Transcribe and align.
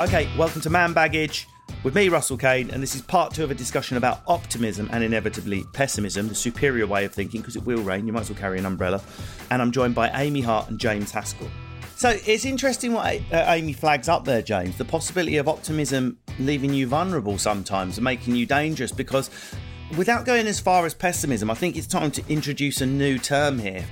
Okay, 0.00 0.28
welcome 0.36 0.60
to 0.62 0.70
Man 0.70 0.92
Baggage 0.92 1.46
with 1.84 1.94
me, 1.94 2.08
Russell 2.08 2.36
Kane, 2.36 2.68
and 2.70 2.82
this 2.82 2.96
is 2.96 3.02
part 3.02 3.32
two 3.32 3.44
of 3.44 3.52
a 3.52 3.54
discussion 3.54 3.96
about 3.96 4.22
optimism 4.26 4.88
and 4.90 5.04
inevitably 5.04 5.62
pessimism, 5.72 6.26
the 6.26 6.34
superior 6.34 6.84
way 6.84 7.04
of 7.04 7.14
thinking, 7.14 7.40
because 7.40 7.54
it 7.54 7.64
will 7.64 7.80
rain, 7.80 8.04
you 8.04 8.12
might 8.12 8.22
as 8.22 8.30
well 8.30 8.38
carry 8.38 8.58
an 8.58 8.66
umbrella. 8.66 9.00
And 9.52 9.62
I'm 9.62 9.70
joined 9.70 9.94
by 9.94 10.10
Amy 10.20 10.40
Hart 10.40 10.68
and 10.68 10.80
James 10.80 11.12
Haskell. 11.12 11.48
So 11.94 12.08
it's 12.26 12.44
interesting 12.44 12.92
what 12.92 13.06
uh, 13.32 13.44
Amy 13.46 13.72
flags 13.72 14.08
up 14.08 14.24
there, 14.24 14.42
James 14.42 14.76
the 14.76 14.84
possibility 14.84 15.36
of 15.36 15.46
optimism 15.46 16.18
leaving 16.40 16.74
you 16.74 16.88
vulnerable 16.88 17.38
sometimes 17.38 17.96
and 17.96 18.04
making 18.04 18.34
you 18.34 18.46
dangerous 18.46 18.90
because 18.90 19.30
without 19.96 20.24
going 20.24 20.48
as 20.48 20.58
far 20.58 20.86
as 20.86 20.92
pessimism, 20.92 21.52
I 21.52 21.54
think 21.54 21.76
it's 21.76 21.86
time 21.86 22.10
to 22.10 22.24
introduce 22.28 22.80
a 22.80 22.86
new 22.86 23.16
term 23.16 23.60
here 23.60 23.84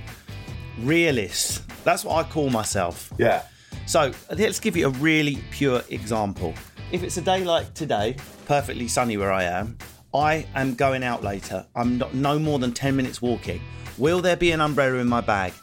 realist. 0.79 1.61
That's 1.85 2.03
what 2.03 2.25
I 2.25 2.29
call 2.29 2.49
myself. 2.49 3.13
Yeah. 3.17 3.43
So 3.85 4.11
let's 4.35 4.59
give 4.59 4.77
you 4.77 4.87
a 4.87 4.91
really 4.91 5.37
pure 5.51 5.81
example. 5.89 6.53
If 6.91 7.03
it's 7.03 7.17
a 7.17 7.21
day 7.21 7.43
like 7.43 7.73
today, 7.73 8.15
perfectly 8.45 8.87
sunny 8.87 9.17
where 9.17 9.31
I 9.31 9.43
am, 9.43 9.77
I 10.13 10.45
am 10.55 10.75
going 10.75 11.03
out 11.03 11.23
later. 11.23 11.65
I'm 11.75 11.97
not 11.97 12.13
no 12.13 12.37
more 12.37 12.59
than 12.59 12.71
10 12.71 12.95
minutes 12.95 13.21
walking. 13.21 13.61
Will 13.97 14.21
there 14.21 14.37
be 14.37 14.51
an 14.51 14.61
umbrella 14.61 14.97
in 14.97 15.07
my 15.07 15.21
bag? 15.21 15.53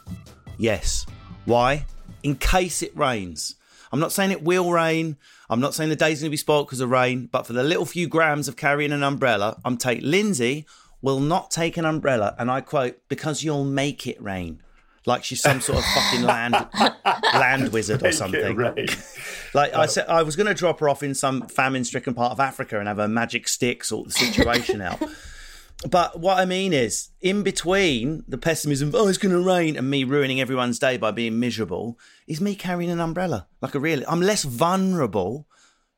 Yes. 0.57 1.05
Why? 1.45 1.85
In 2.23 2.35
case 2.35 2.81
it 2.81 2.95
rains. 2.95 3.55
I'm 3.91 3.99
not 3.99 4.11
saying 4.11 4.31
it 4.31 4.43
will 4.43 4.71
rain. 4.71 5.17
I'm 5.49 5.59
not 5.59 5.73
saying 5.73 5.89
the 5.89 5.95
day's 5.95 6.21
going 6.21 6.29
to 6.29 6.31
be 6.31 6.37
spoiled 6.37 6.67
because 6.67 6.79
of 6.79 6.89
rain, 6.89 7.27
but 7.31 7.45
for 7.45 7.53
the 7.53 7.63
little 7.63 7.85
few 7.85 8.07
grams 8.07 8.47
of 8.47 8.55
carrying 8.55 8.91
an 8.91 9.03
umbrella, 9.03 9.59
I'm 9.65 9.77
take 9.77 10.01
Lindsay 10.01 10.65
will 11.01 11.19
not 11.19 11.51
take 11.51 11.77
an 11.77 11.85
umbrella, 11.85 12.35
and 12.37 12.49
I 12.51 12.61
quote, 12.61 12.99
because 13.09 13.43
you'll 13.43 13.65
make 13.65 14.05
it 14.07 14.21
rain. 14.21 14.61
Like 15.05 15.23
she's 15.23 15.41
some 15.41 15.61
sort 15.61 15.79
of 15.79 15.85
fucking 15.85 16.23
land 16.23 16.55
land 17.33 17.73
wizard 17.73 18.03
or 18.05 18.11
something. 18.11 18.57
Like 19.53 19.73
I 19.73 19.85
said, 19.87 20.05
I 20.07 20.23
was 20.23 20.37
going 20.37 20.47
to 20.47 20.53
drop 20.53 20.79
her 20.79 20.87
off 20.87 21.03
in 21.03 21.13
some 21.13 21.45
famine-stricken 21.47 22.13
part 22.13 22.31
of 22.31 22.39
Africa 22.39 22.79
and 22.79 22.87
have 22.87 22.99
a 22.99 23.09
magic 23.09 23.49
stick 23.49 23.83
sort 23.83 24.07
the 24.07 24.13
situation 24.13 24.79
out. 24.79 24.97
But 25.89 26.19
what 26.19 26.37
I 26.37 26.45
mean 26.45 26.71
is, 26.73 27.09
in 27.19 27.43
between 27.43 28.23
the 28.27 28.37
pessimism, 28.37 28.91
oh, 28.93 29.07
it's 29.07 29.17
going 29.17 29.33
to 29.33 29.41
rain, 29.41 29.75
and 29.75 29.89
me 29.89 30.03
ruining 30.03 30.39
everyone's 30.39 30.79
day 30.79 30.95
by 30.95 31.11
being 31.11 31.39
miserable, 31.39 31.99
is 32.27 32.39
me 32.39 32.55
carrying 32.55 32.91
an 32.91 33.01
umbrella. 33.01 33.47
Like 33.61 33.75
a 33.75 33.79
real, 33.79 34.03
I'm 34.07 34.21
less 34.21 34.43
vulnerable 34.43 35.47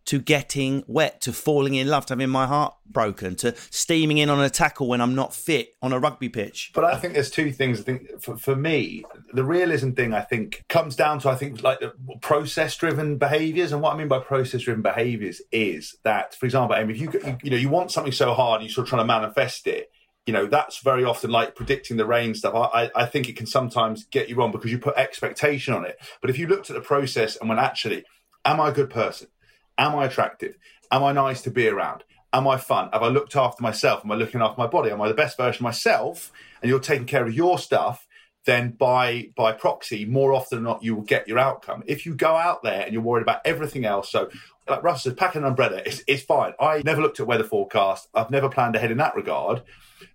to 0.05 0.19
getting 0.19 0.83
wet, 0.87 1.21
to 1.21 1.33
falling 1.33 1.75
in 1.75 1.87
love, 1.87 2.05
to 2.07 2.13
having 2.13 2.29
my 2.29 2.45
heart 2.45 2.75
broken, 2.85 3.35
to 3.37 3.55
steaming 3.69 4.17
in 4.17 4.29
on 4.29 4.41
a 4.41 4.49
tackle 4.49 4.87
when 4.87 5.01
I'm 5.01 5.15
not 5.15 5.33
fit 5.33 5.75
on 5.81 5.93
a 5.93 5.99
rugby 5.99 6.29
pitch. 6.29 6.71
But 6.73 6.83
I 6.83 6.97
think 6.97 7.13
there's 7.13 7.31
two 7.31 7.51
things. 7.51 7.79
I 7.79 7.83
think 7.83 8.21
for, 8.21 8.37
for 8.37 8.55
me, 8.55 9.03
the 9.33 9.43
realism 9.43 9.91
thing, 9.91 10.13
I 10.13 10.21
think, 10.21 10.63
comes 10.67 10.95
down 10.95 11.19
to 11.19 11.29
I 11.29 11.35
think 11.35 11.63
like 11.63 11.79
the 11.79 11.93
process-driven 12.21 13.17
behaviours. 13.17 13.71
And 13.71 13.81
what 13.81 13.93
I 13.93 13.97
mean 13.97 14.07
by 14.07 14.19
process-driven 14.19 14.81
behaviours 14.81 15.41
is 15.51 15.95
that, 16.03 16.35
for 16.35 16.45
example, 16.45 16.75
Amy, 16.75 16.93
if 16.93 16.99
you 16.99 17.11
you, 17.11 17.37
you 17.43 17.51
know 17.51 17.57
you 17.57 17.69
want 17.69 17.91
something 17.91 18.11
so 18.11 18.33
hard, 18.33 18.61
you're 18.61 18.69
sort 18.69 18.85
of 18.85 18.89
trying 18.89 19.01
to 19.01 19.07
manifest 19.07 19.67
it. 19.67 19.89
You 20.25 20.33
know 20.33 20.45
that's 20.45 20.79
very 20.79 21.03
often 21.03 21.31
like 21.31 21.55
predicting 21.55 21.97
the 21.97 22.05
rain 22.05 22.33
stuff. 22.33 22.55
I, 22.55 22.83
I 22.83 22.91
I 22.95 23.05
think 23.05 23.27
it 23.29 23.35
can 23.35 23.45
sometimes 23.45 24.05
get 24.05 24.29
you 24.29 24.35
wrong 24.35 24.51
because 24.51 24.71
you 24.71 24.79
put 24.79 24.95
expectation 24.95 25.73
on 25.73 25.85
it. 25.85 25.97
But 26.21 26.29
if 26.29 26.39
you 26.39 26.47
looked 26.47 26.69
at 26.69 26.75
the 26.75 26.81
process 26.81 27.35
and 27.35 27.49
went, 27.49 27.59
actually, 27.59 28.05
am 28.45 28.61
I 28.61 28.69
a 28.69 28.73
good 28.73 28.89
person? 28.89 29.27
Am 29.83 29.97
I 29.97 30.05
attractive? 30.05 30.55
Am 30.91 31.03
I 31.03 31.11
nice 31.11 31.41
to 31.41 31.51
be 31.51 31.67
around? 31.67 32.05
Am 32.31 32.47
I 32.47 32.55
fun? 32.55 32.87
Have 32.93 33.03
I 33.03 33.09
looked 33.09 33.35
after 33.35 33.61
myself? 33.61 34.05
Am 34.05 34.11
I 34.13 34.15
looking 34.15 34.41
after 34.41 34.57
my 34.57 34.65
body? 34.65 34.91
Am 34.91 35.01
I 35.01 35.09
the 35.09 35.13
best 35.13 35.35
version 35.35 35.59
of 35.59 35.63
myself? 35.63 36.31
And 36.61 36.69
you're 36.69 36.79
taking 36.79 37.05
care 37.05 37.27
of 37.27 37.33
your 37.33 37.59
stuff, 37.59 38.07
then 38.45 38.71
by 38.71 39.31
by 39.35 39.51
proxy, 39.51 40.05
more 40.05 40.33
often 40.33 40.59
than 40.59 40.63
not, 40.63 40.85
you 40.85 40.95
will 40.95 41.03
get 41.03 41.27
your 41.27 41.37
outcome. 41.37 41.83
If 41.85 42.05
you 42.05 42.15
go 42.15 42.33
out 42.33 42.63
there 42.63 42.83
and 42.83 42.93
you're 42.93 43.01
worried 43.01 43.23
about 43.23 43.41
everything 43.43 43.83
else, 43.83 44.09
so 44.09 44.29
like 44.69 44.83
Russ 44.83 45.03
says, 45.03 45.15
pack 45.15 45.35
an 45.35 45.43
umbrella, 45.43 45.81
it's 45.85 46.23
fine. 46.23 46.53
I 46.61 46.81
never 46.85 47.01
looked 47.01 47.19
at 47.19 47.27
weather 47.27 47.43
forecast. 47.43 48.07
I've 48.13 48.31
never 48.31 48.47
planned 48.47 48.77
ahead 48.77 48.91
in 48.91 48.99
that 48.99 49.17
regard. 49.17 49.63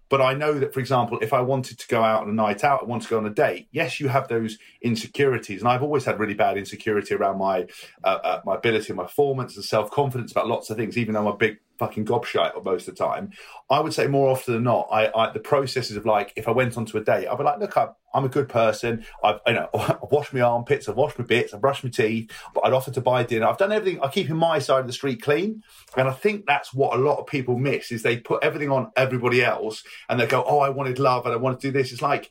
But 0.09 0.23
I 0.23 0.35
know 0.35 0.59
that, 0.59 0.73
for 0.73 0.81
example, 0.81 1.19
if 1.21 1.33
I 1.33 1.41
wanted 1.41 1.79
to 1.79 1.89
go 1.89 2.03
out 2.03 2.23
on 2.23 2.31
a 2.31 2.33
night 2.33 2.65
out, 2.65 2.83
I 2.83 2.85
want 2.87 3.03
to 3.03 3.09
go 3.09 3.19
on 3.19 3.27
a 3.27 3.31
date. 3.31 3.69
Yes, 3.73 4.01
you 4.01 4.09
have 4.09 4.29
those 4.29 4.59
insecurities, 4.83 5.61
and 5.61 5.69
I've 5.69 5.83
always 5.83 6.05
had 6.05 6.19
really 6.19 6.35
bad 6.35 6.57
insecurity 6.57 7.15
around 7.15 7.39
my 7.39 7.67
uh, 8.05 8.19
uh, 8.23 8.41
my 8.45 8.57
ability, 8.57 8.93
my 8.93 9.05
performance, 9.05 9.57
and 9.57 9.65
self 9.65 9.91
confidence 9.91 10.33
about 10.33 10.49
lots 10.49 10.71
of 10.71 10.77
things. 10.77 10.97
Even 10.97 11.15
though 11.15 11.21
I'm 11.21 11.27
a 11.27 11.37
big 11.37 11.59
fucking 11.79 12.05
gobshite 12.05 12.63
most 12.65 12.89
of 12.89 12.97
the 12.97 13.05
time, 13.05 13.31
I 13.71 13.81
would 13.81 13.93
say 13.93 14.07
more 14.07 14.31
often 14.31 14.55
than 14.55 14.65
not, 14.65 14.89
I, 14.91 15.11
I 15.15 15.33
the 15.33 15.41
processes 15.41 15.97
of 15.97 16.07
like 16.07 16.33
if 16.37 16.49
I 16.49 16.51
went 16.51 16.77
onto 16.77 16.99
a 16.99 17.05
date, 17.05 17.27
I'd 17.27 17.39
be 17.39 17.45
like, 17.45 17.61
look, 17.61 17.77
I'm, 17.77 17.89
I'm 18.15 18.25
a 18.25 18.29
good 18.29 18.49
person. 18.49 19.05
I've 19.23 19.41
you 19.47 19.55
know 19.55 19.69
I've 19.75 20.11
washed 20.11 20.35
my 20.35 20.41
armpits, 20.41 20.89
I've 20.89 20.97
washed 20.97 21.19
my 21.19 21.25
bits, 21.25 21.55
I've 21.55 21.61
brushed 21.61 21.85
my 21.85 21.91
teeth, 21.91 22.31
but 22.55 22.67
I'd 22.67 22.73
offer 22.73 22.91
to 22.91 23.01
buy 23.01 23.23
dinner. 23.23 23.47
I've 23.47 23.59
done 23.59 23.73
everything. 23.73 24.01
I 24.03 24.09
keep 24.09 24.31
in 24.31 24.37
my 24.37 24.59
side 24.59 24.81
of 24.81 24.87
the 24.87 24.93
street 24.93 25.23
clean, 25.23 25.63
and 25.97 26.09
I 26.09 26.13
think 26.13 26.47
that's 26.47 26.75
what 26.75 26.99
a 26.99 27.03
lot 27.03 27.19
of 27.19 27.27
people 27.27 27.59
miss 27.59 27.93
is 27.93 28.03
they 28.03 28.19
put 28.19 28.43
everything 28.43 28.71
on 28.71 28.91
everybody 28.97 29.45
else, 29.45 29.83
and 30.09 30.19
they 30.21 30.27
go, 30.27 30.45
oh, 30.47 30.59
I 30.59 30.71
wanted 30.71 30.99
love 30.99 31.27
and 31.27 31.35
I 31.35 31.39
want 31.39 31.61
to 31.61 31.69
do 31.69 31.73
this. 31.73 31.93
It's 31.93 32.03
like 32.03 32.31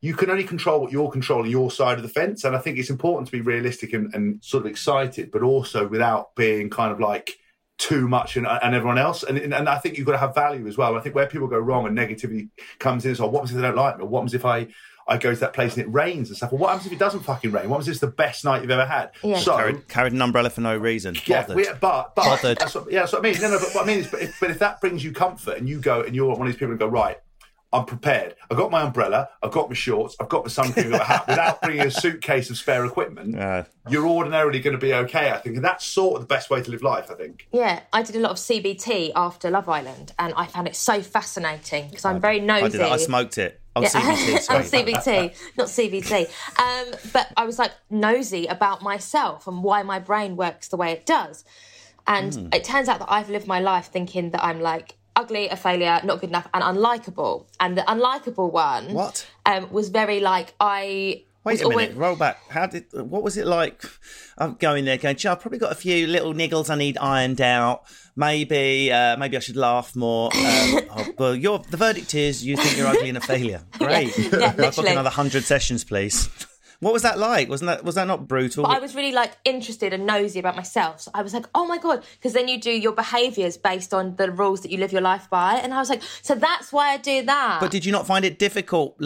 you 0.00 0.14
can 0.14 0.30
only 0.30 0.44
control 0.44 0.80
what 0.80 0.92
you're 0.92 1.10
controlling 1.10 1.50
your 1.50 1.70
side 1.70 1.96
of 1.96 2.02
the 2.02 2.08
fence. 2.08 2.44
And 2.44 2.54
I 2.54 2.60
think 2.60 2.78
it's 2.78 2.90
important 2.90 3.26
to 3.26 3.32
be 3.32 3.40
realistic 3.40 3.92
and, 3.92 4.14
and 4.14 4.42
sort 4.44 4.64
of 4.64 4.70
excited, 4.70 5.30
but 5.30 5.42
also 5.42 5.88
without 5.88 6.34
being 6.36 6.70
kind 6.70 6.92
of 6.92 7.00
like 7.00 7.32
too 7.78 8.08
much 8.08 8.36
and, 8.36 8.46
and 8.46 8.74
everyone 8.74 8.98
else. 8.98 9.22
And, 9.22 9.38
and 9.38 9.68
I 9.68 9.78
think 9.78 9.96
you've 9.96 10.06
got 10.06 10.12
to 10.12 10.18
have 10.18 10.34
value 10.34 10.66
as 10.66 10.76
well. 10.76 10.96
I 10.96 11.00
think 11.00 11.14
where 11.14 11.26
people 11.26 11.46
go 11.46 11.58
wrong 11.58 11.86
and 11.86 11.96
negativity 11.96 12.48
comes 12.78 13.04
in 13.06 13.12
is, 13.12 13.20
oh, 13.20 13.26
what 13.26 13.40
happens 13.40 13.50
if 13.52 13.56
they 13.56 13.62
don't 13.62 13.76
like 13.76 13.98
me? 13.98 14.04
Or 14.04 14.08
what 14.08 14.20
happens 14.20 14.34
if 14.34 14.44
I, 14.44 14.66
I 15.06 15.16
go 15.16 15.32
to 15.32 15.40
that 15.40 15.52
place 15.54 15.76
and 15.76 15.86
it 15.86 15.88
rains 15.92 16.28
and 16.28 16.36
stuff? 16.36 16.50
Well, 16.52 16.58
what 16.58 16.68
happens 16.70 16.86
if 16.86 16.92
it 16.92 16.98
doesn't 16.98 17.20
fucking 17.20 17.50
rain? 17.52 17.68
What 17.70 17.76
happens 17.76 17.88
if 17.88 17.92
it's 17.92 18.00
the 18.00 18.08
best 18.08 18.44
night 18.44 18.62
you've 18.62 18.70
ever 18.70 18.84
had? 18.84 19.12
Yeah. 19.22 19.38
So, 19.38 19.56
Carried, 19.56 19.88
carried 19.88 20.12
an 20.12 20.20
umbrella 20.20 20.50
for 20.50 20.60
no 20.60 20.76
reason. 20.76 21.16
yeah, 21.24 21.46
we, 21.54 21.64
but 21.80 21.80
but 21.80 22.16
Bothered. 22.16 22.58
that's 22.58 22.74
what, 22.74 22.90
yeah, 22.90 23.00
that's 23.00 23.12
what 23.12 23.20
I 23.24 23.30
mean. 23.30 23.40
No, 23.40 23.50
no, 23.50 23.58
but 23.58 23.68
what 23.74 23.84
I 23.84 23.86
mean 23.86 23.98
is, 24.00 24.08
but 24.08 24.22
if, 24.22 24.38
but 24.40 24.50
if 24.50 24.58
that 24.58 24.80
brings 24.80 25.02
you 25.04 25.12
comfort 25.12 25.56
and 25.56 25.68
you 25.68 25.80
go 25.80 26.02
and 26.02 26.14
you're 26.14 26.28
one 26.34 26.42
of 26.42 26.46
these 26.48 26.56
people 26.56 26.70
and 26.72 26.78
go 26.80 26.88
right, 26.88 27.16
I'm 27.70 27.84
prepared. 27.84 28.34
I've 28.50 28.56
got 28.56 28.70
my 28.70 28.80
umbrella, 28.80 29.28
I've 29.42 29.50
got 29.52 29.68
my 29.68 29.74
shorts, 29.74 30.16
I've 30.18 30.30
got 30.30 30.42
my 30.44 30.48
sun 30.48 30.72
cream, 30.72 30.86
I've 30.86 30.92
got 30.92 31.00
a 31.00 31.04
hat. 31.04 31.28
Without 31.28 31.62
bringing 31.62 31.86
a 31.86 31.90
suitcase 31.90 32.48
of 32.48 32.56
spare 32.56 32.84
equipment, 32.86 33.34
Yeah. 33.34 33.64
you're 33.90 34.06
ordinarily 34.06 34.60
going 34.60 34.72
to 34.72 34.80
be 34.80 34.94
okay. 34.94 35.30
I 35.32 35.36
think, 35.38 35.56
and 35.56 35.64
that's 35.64 35.84
sort 35.84 36.14
of 36.14 36.22
the 36.22 36.26
best 36.34 36.48
way 36.48 36.62
to 36.62 36.70
live 36.70 36.82
life. 36.82 37.10
I 37.10 37.14
think. 37.14 37.46
Yeah, 37.52 37.80
I 37.92 38.02
did 38.02 38.16
a 38.16 38.20
lot 38.20 38.30
of 38.30 38.38
CBT 38.38 39.12
after 39.14 39.50
Love 39.50 39.68
Island, 39.68 40.12
and 40.18 40.32
I 40.34 40.46
found 40.46 40.66
it 40.66 40.76
so 40.76 41.02
fascinating 41.02 41.88
because 41.90 42.06
I'm 42.06 42.20
very 42.20 42.40
nosy. 42.40 42.64
I 42.64 42.68
did 42.68 42.80
that. 42.80 42.92
I 42.92 42.96
smoked 42.96 43.36
it. 43.36 43.60
Oh, 43.76 43.82
Yeah. 43.82 43.88
CBT. 43.90 44.46
I'm 44.50 44.62
CBT, 44.62 45.34
not 45.58 45.66
CBT. 45.68 46.26
Um, 46.58 46.94
but 47.12 47.30
I 47.36 47.44
was 47.44 47.58
like 47.58 47.72
nosy 47.90 48.46
about 48.46 48.80
myself 48.82 49.46
and 49.46 49.62
why 49.62 49.82
my 49.82 49.98
brain 49.98 50.36
works 50.36 50.68
the 50.68 50.76
way 50.78 50.90
it 50.92 51.04
does. 51.04 51.44
And 52.06 52.34
Hmm. 52.34 52.48
it 52.54 52.64
turns 52.64 52.88
out 52.88 53.00
that 53.00 53.12
I've 53.12 53.28
lived 53.28 53.46
my 53.46 53.60
life 53.60 53.88
thinking 53.92 54.30
that 54.30 54.42
I'm 54.42 54.60
like 54.62 54.94
ugly, 55.20 55.48
a 55.48 55.56
failure, 55.56 56.00
not 56.04 56.20
good 56.20 56.30
enough, 56.30 56.48
and 56.54 56.62
unlikable. 56.72 57.46
And 57.60 57.76
the 57.78 57.82
unlikable 57.94 58.50
one 58.52 58.94
What? 58.94 59.26
um, 59.46 59.70
was 59.70 59.88
very 60.00 60.20
like 60.20 60.54
I 60.60 61.24
Wait 61.44 61.60
a 61.62 61.68
minute, 61.68 61.72
always- 61.90 61.94
roll 61.96 62.16
back. 62.16 62.36
How 62.50 62.66
did? 62.66 62.84
What 62.92 63.22
was 63.22 63.36
it 63.36 63.46
like? 63.46 63.82
I'm 64.36 64.54
going 64.54 64.84
there, 64.84 64.98
going. 64.98 65.16
"Gee, 65.16 65.28
I've 65.28 65.40
probably 65.40 65.58
got 65.58 65.72
a 65.72 65.74
few 65.86 66.06
little 66.06 66.34
niggles 66.34 66.68
I 66.68 66.74
need 66.74 66.98
ironed 66.98 67.40
out. 67.40 67.82
Maybe, 68.16 68.92
uh, 68.92 69.16
maybe 69.16 69.36
I 69.36 69.40
should 69.40 69.56
laugh 69.56 69.94
more. 69.96 70.26
Um, 70.34 70.80
oh, 70.96 71.06
well, 71.18 71.34
your 71.34 71.60
the 71.60 71.76
verdict 71.76 72.14
is 72.14 72.44
you 72.44 72.56
think 72.56 72.76
you're 72.76 72.86
ugly 72.88 73.08
and 73.08 73.16
a 73.18 73.20
failure. 73.20 73.62
Great. 73.78 74.16
yeah, 74.18 74.24
I've 74.48 74.56
book 74.56 74.76
literally. 74.76 74.90
another 74.90 75.10
hundred 75.10 75.44
sessions, 75.44 75.84
please. 75.84 76.28
What 76.80 76.92
was 76.92 77.02
that 77.02 77.18
like? 77.18 77.48
Wasn't 77.48 77.66
that 77.66 77.82
was 77.84 77.96
that 77.96 78.06
not 78.06 78.28
brutal? 78.28 78.62
But 78.64 78.76
I 78.76 78.78
was 78.78 78.94
really 78.94 79.10
like 79.12 79.32
interested 79.44 79.92
and 79.92 80.06
nosy 80.06 80.38
about 80.38 80.54
myself. 80.54 81.00
So 81.00 81.10
I 81.12 81.22
was 81.22 81.34
like, 81.34 81.46
oh 81.54 81.66
my 81.66 81.78
God. 81.78 82.04
Because 82.18 82.34
then 82.34 82.46
you 82.46 82.60
do 82.60 82.70
your 82.70 82.92
behaviours 82.92 83.56
based 83.56 83.92
on 83.92 84.14
the 84.16 84.30
rules 84.30 84.60
that 84.60 84.70
you 84.70 84.78
live 84.78 84.92
your 84.92 85.00
life 85.00 85.28
by. 85.28 85.54
And 85.54 85.74
I 85.74 85.78
was 85.78 85.90
like, 85.90 86.02
so 86.22 86.36
that's 86.36 86.72
why 86.72 86.90
I 86.90 86.96
do 86.98 87.22
that. 87.24 87.58
but 87.60 87.70
did 87.72 87.84
you 87.84 87.90
not 87.90 88.06
find 88.06 88.24
it 88.24 88.38
difficult 88.38 88.96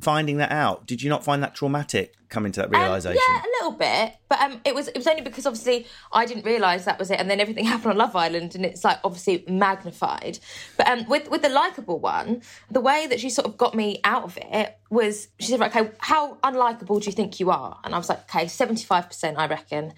finding 0.00 0.38
that 0.38 0.52
out? 0.52 0.86
Did 0.86 1.02
you 1.02 1.10
not 1.10 1.22
find 1.22 1.42
that 1.42 1.54
traumatic 1.54 2.14
coming 2.30 2.52
to 2.52 2.60
that 2.60 2.74
Um, 2.74 2.80
realization? 2.80 3.20
yeah, 3.28 3.42
a 3.42 3.48
little 3.68 3.78
bit, 3.78 4.14
but 4.28 4.40
um, 4.40 4.60
it 4.64 4.74
was 4.74 4.88
it 4.88 4.96
was 4.96 5.06
only 5.06 5.22
because 5.22 5.46
obviously 5.46 5.86
I 6.12 6.26
didn't 6.26 6.44
realise 6.44 6.84
that 6.84 6.98
was 6.98 7.10
it, 7.10 7.18
and 7.18 7.30
then 7.30 7.40
everything 7.40 7.64
happened 7.72 7.92
on 7.92 7.98
Love 7.98 8.16
Island, 8.16 8.54
and 8.54 8.64
it's 8.64 8.84
like 8.84 8.98
obviously 9.04 9.44
magnified. 9.48 10.38
But 10.76 10.88
um, 10.88 11.08
with 11.08 11.30
with 11.30 11.42
the 11.42 11.48
likable 11.48 11.98
one, 11.98 12.42
the 12.70 12.80
way 12.80 13.06
that 13.06 13.20
she 13.20 13.30
sort 13.30 13.46
of 13.46 13.56
got 13.56 13.74
me 13.74 14.00
out 14.04 14.24
of 14.24 14.38
it 14.40 14.78
was 14.90 15.28
she 15.38 15.48
said, 15.48 15.60
right, 15.60 15.74
"Okay, 15.74 15.90
how 15.98 16.34
unlikable 16.36 17.00
do 17.00 17.06
you 17.06 17.12
think 17.12 17.40
you 17.40 17.50
are?" 17.50 17.78
And 17.84 17.94
I 17.94 17.98
was 17.98 18.08
like, 18.08 18.20
"Okay, 18.30 18.48
seventy 18.48 18.84
five 18.84 19.06
percent, 19.06 19.38
I 19.38 19.46
reckon." 19.46 19.92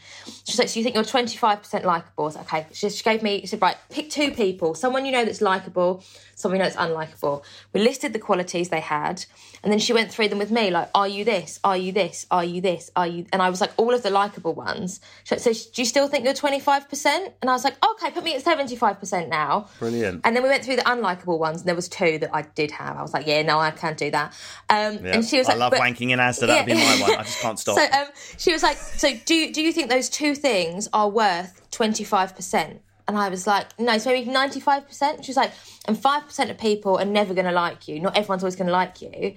She's 0.44 0.58
like, 0.58 0.68
"So 0.68 0.78
you 0.78 0.84
think 0.84 0.94
you're 0.94 1.04
twenty 1.04 1.36
five 1.36 1.62
percent 1.62 1.84
likable?" 1.84 2.26
"Okay." 2.26 2.66
She, 2.72 2.88
she 2.90 3.02
gave 3.02 3.22
me 3.22 3.40
she 3.40 3.46
said, 3.48 3.62
"Right, 3.62 3.76
pick 3.90 4.10
two 4.10 4.30
people, 4.32 4.74
someone 4.74 5.04
you 5.04 5.12
know 5.12 5.24
that's 5.24 5.40
likable, 5.40 6.02
someone 6.34 6.58
you 6.58 6.64
know 6.64 6.70
that's 6.70 6.80
unlikable." 6.80 7.42
We 7.72 7.80
listed 7.80 8.12
the 8.12 8.18
qualities 8.18 8.68
they 8.68 8.80
had, 8.80 9.24
and 9.62 9.72
then 9.72 9.78
she 9.78 9.92
went 9.92 10.12
through 10.12 10.28
them 10.28 10.38
with 10.38 10.50
me, 10.50 10.70
like, 10.70 10.90
"Are 10.94 11.08
you 11.08 11.24
this? 11.24 11.60
Are 11.62 11.76
you 11.76 11.92
this? 11.92 12.26
Are 12.30 12.44
you 12.44 12.60
this? 12.60 12.90
Are 12.96 13.06
you?" 13.06 13.26
And 13.32 13.42
I 13.42 13.50
was 13.50 13.59
like, 13.60 13.72
all 13.76 13.94
of 13.94 14.02
the 14.02 14.10
likable 14.10 14.54
ones. 14.54 15.00
So 15.24 15.36
do 15.36 15.52
you 15.74 15.84
still 15.84 16.08
think 16.08 16.24
you're 16.24 16.34
twenty 16.34 16.60
five 16.60 16.88
percent? 16.88 17.32
And 17.40 17.50
I 17.50 17.52
was 17.54 17.64
like, 17.64 17.76
"Okay, 17.84 18.10
put 18.10 18.24
me 18.24 18.34
at 18.34 18.42
seventy 18.42 18.76
five 18.76 18.98
percent 19.00 19.28
now." 19.28 19.68
Brilliant. 19.78 20.22
And 20.24 20.34
then 20.36 20.42
we 20.42 20.48
went 20.48 20.64
through 20.64 20.76
the 20.76 20.82
unlikable 20.82 21.38
ones, 21.38 21.60
and 21.60 21.68
there 21.68 21.74
was 21.74 21.88
two 21.88 22.18
that 22.18 22.30
I 22.34 22.42
did 22.42 22.70
have. 22.72 22.96
I 22.96 23.02
was 23.02 23.12
like, 23.12 23.26
"Yeah, 23.26 23.42
no, 23.42 23.58
I 23.58 23.70
can't 23.70 23.96
do 23.98 24.10
that." 24.10 24.32
Um, 24.68 25.04
Yeah. 25.04 25.14
And 25.16 25.24
she 25.24 25.38
was 25.38 25.48
I 25.48 25.52
like, 25.52 25.58
love 25.60 25.70
"But- 25.72 25.80
wanking 25.80 26.10
in 26.10 26.18
Asda. 26.18 26.46
That'd 26.46 26.66
be 26.66 26.72
Yeah. 26.80 26.96
my 26.96 27.02
one. 27.08 27.18
I 27.18 27.22
just 27.22 27.40
can't 27.40 27.58
stop. 27.64 27.76
so 27.76 27.84
um, 27.84 28.06
she 28.38 28.52
was 28.52 28.62
like, 28.62 28.76
"So 28.76 29.12
do 29.24 29.52
do 29.52 29.62
you 29.62 29.72
think 29.72 29.90
those 29.90 30.08
two 30.08 30.34
things 30.34 30.88
are 30.92 31.08
worth 31.08 31.60
twenty 31.70 32.04
five 32.04 32.34
percent?" 32.36 32.80
And 33.08 33.18
I 33.18 33.28
was 33.28 33.44
like, 33.44 33.66
"No, 33.78 33.98
so 33.98 34.10
maybe 34.10 34.30
ninety 34.30 34.60
five 34.60 34.86
percent." 34.86 35.24
She 35.24 35.30
was 35.30 35.36
like, 35.36 35.50
"And 35.86 35.98
five 36.00 36.24
percent 36.26 36.50
of 36.50 36.58
people 36.58 36.96
are 36.98 37.04
never 37.04 37.34
going 37.34 37.46
to 37.46 37.52
like 37.52 37.88
you. 37.88 37.98
Not 37.98 38.16
everyone's 38.16 38.42
always 38.44 38.54
going 38.56 38.68
to 38.68 38.72
like 38.72 39.02
you." 39.02 39.34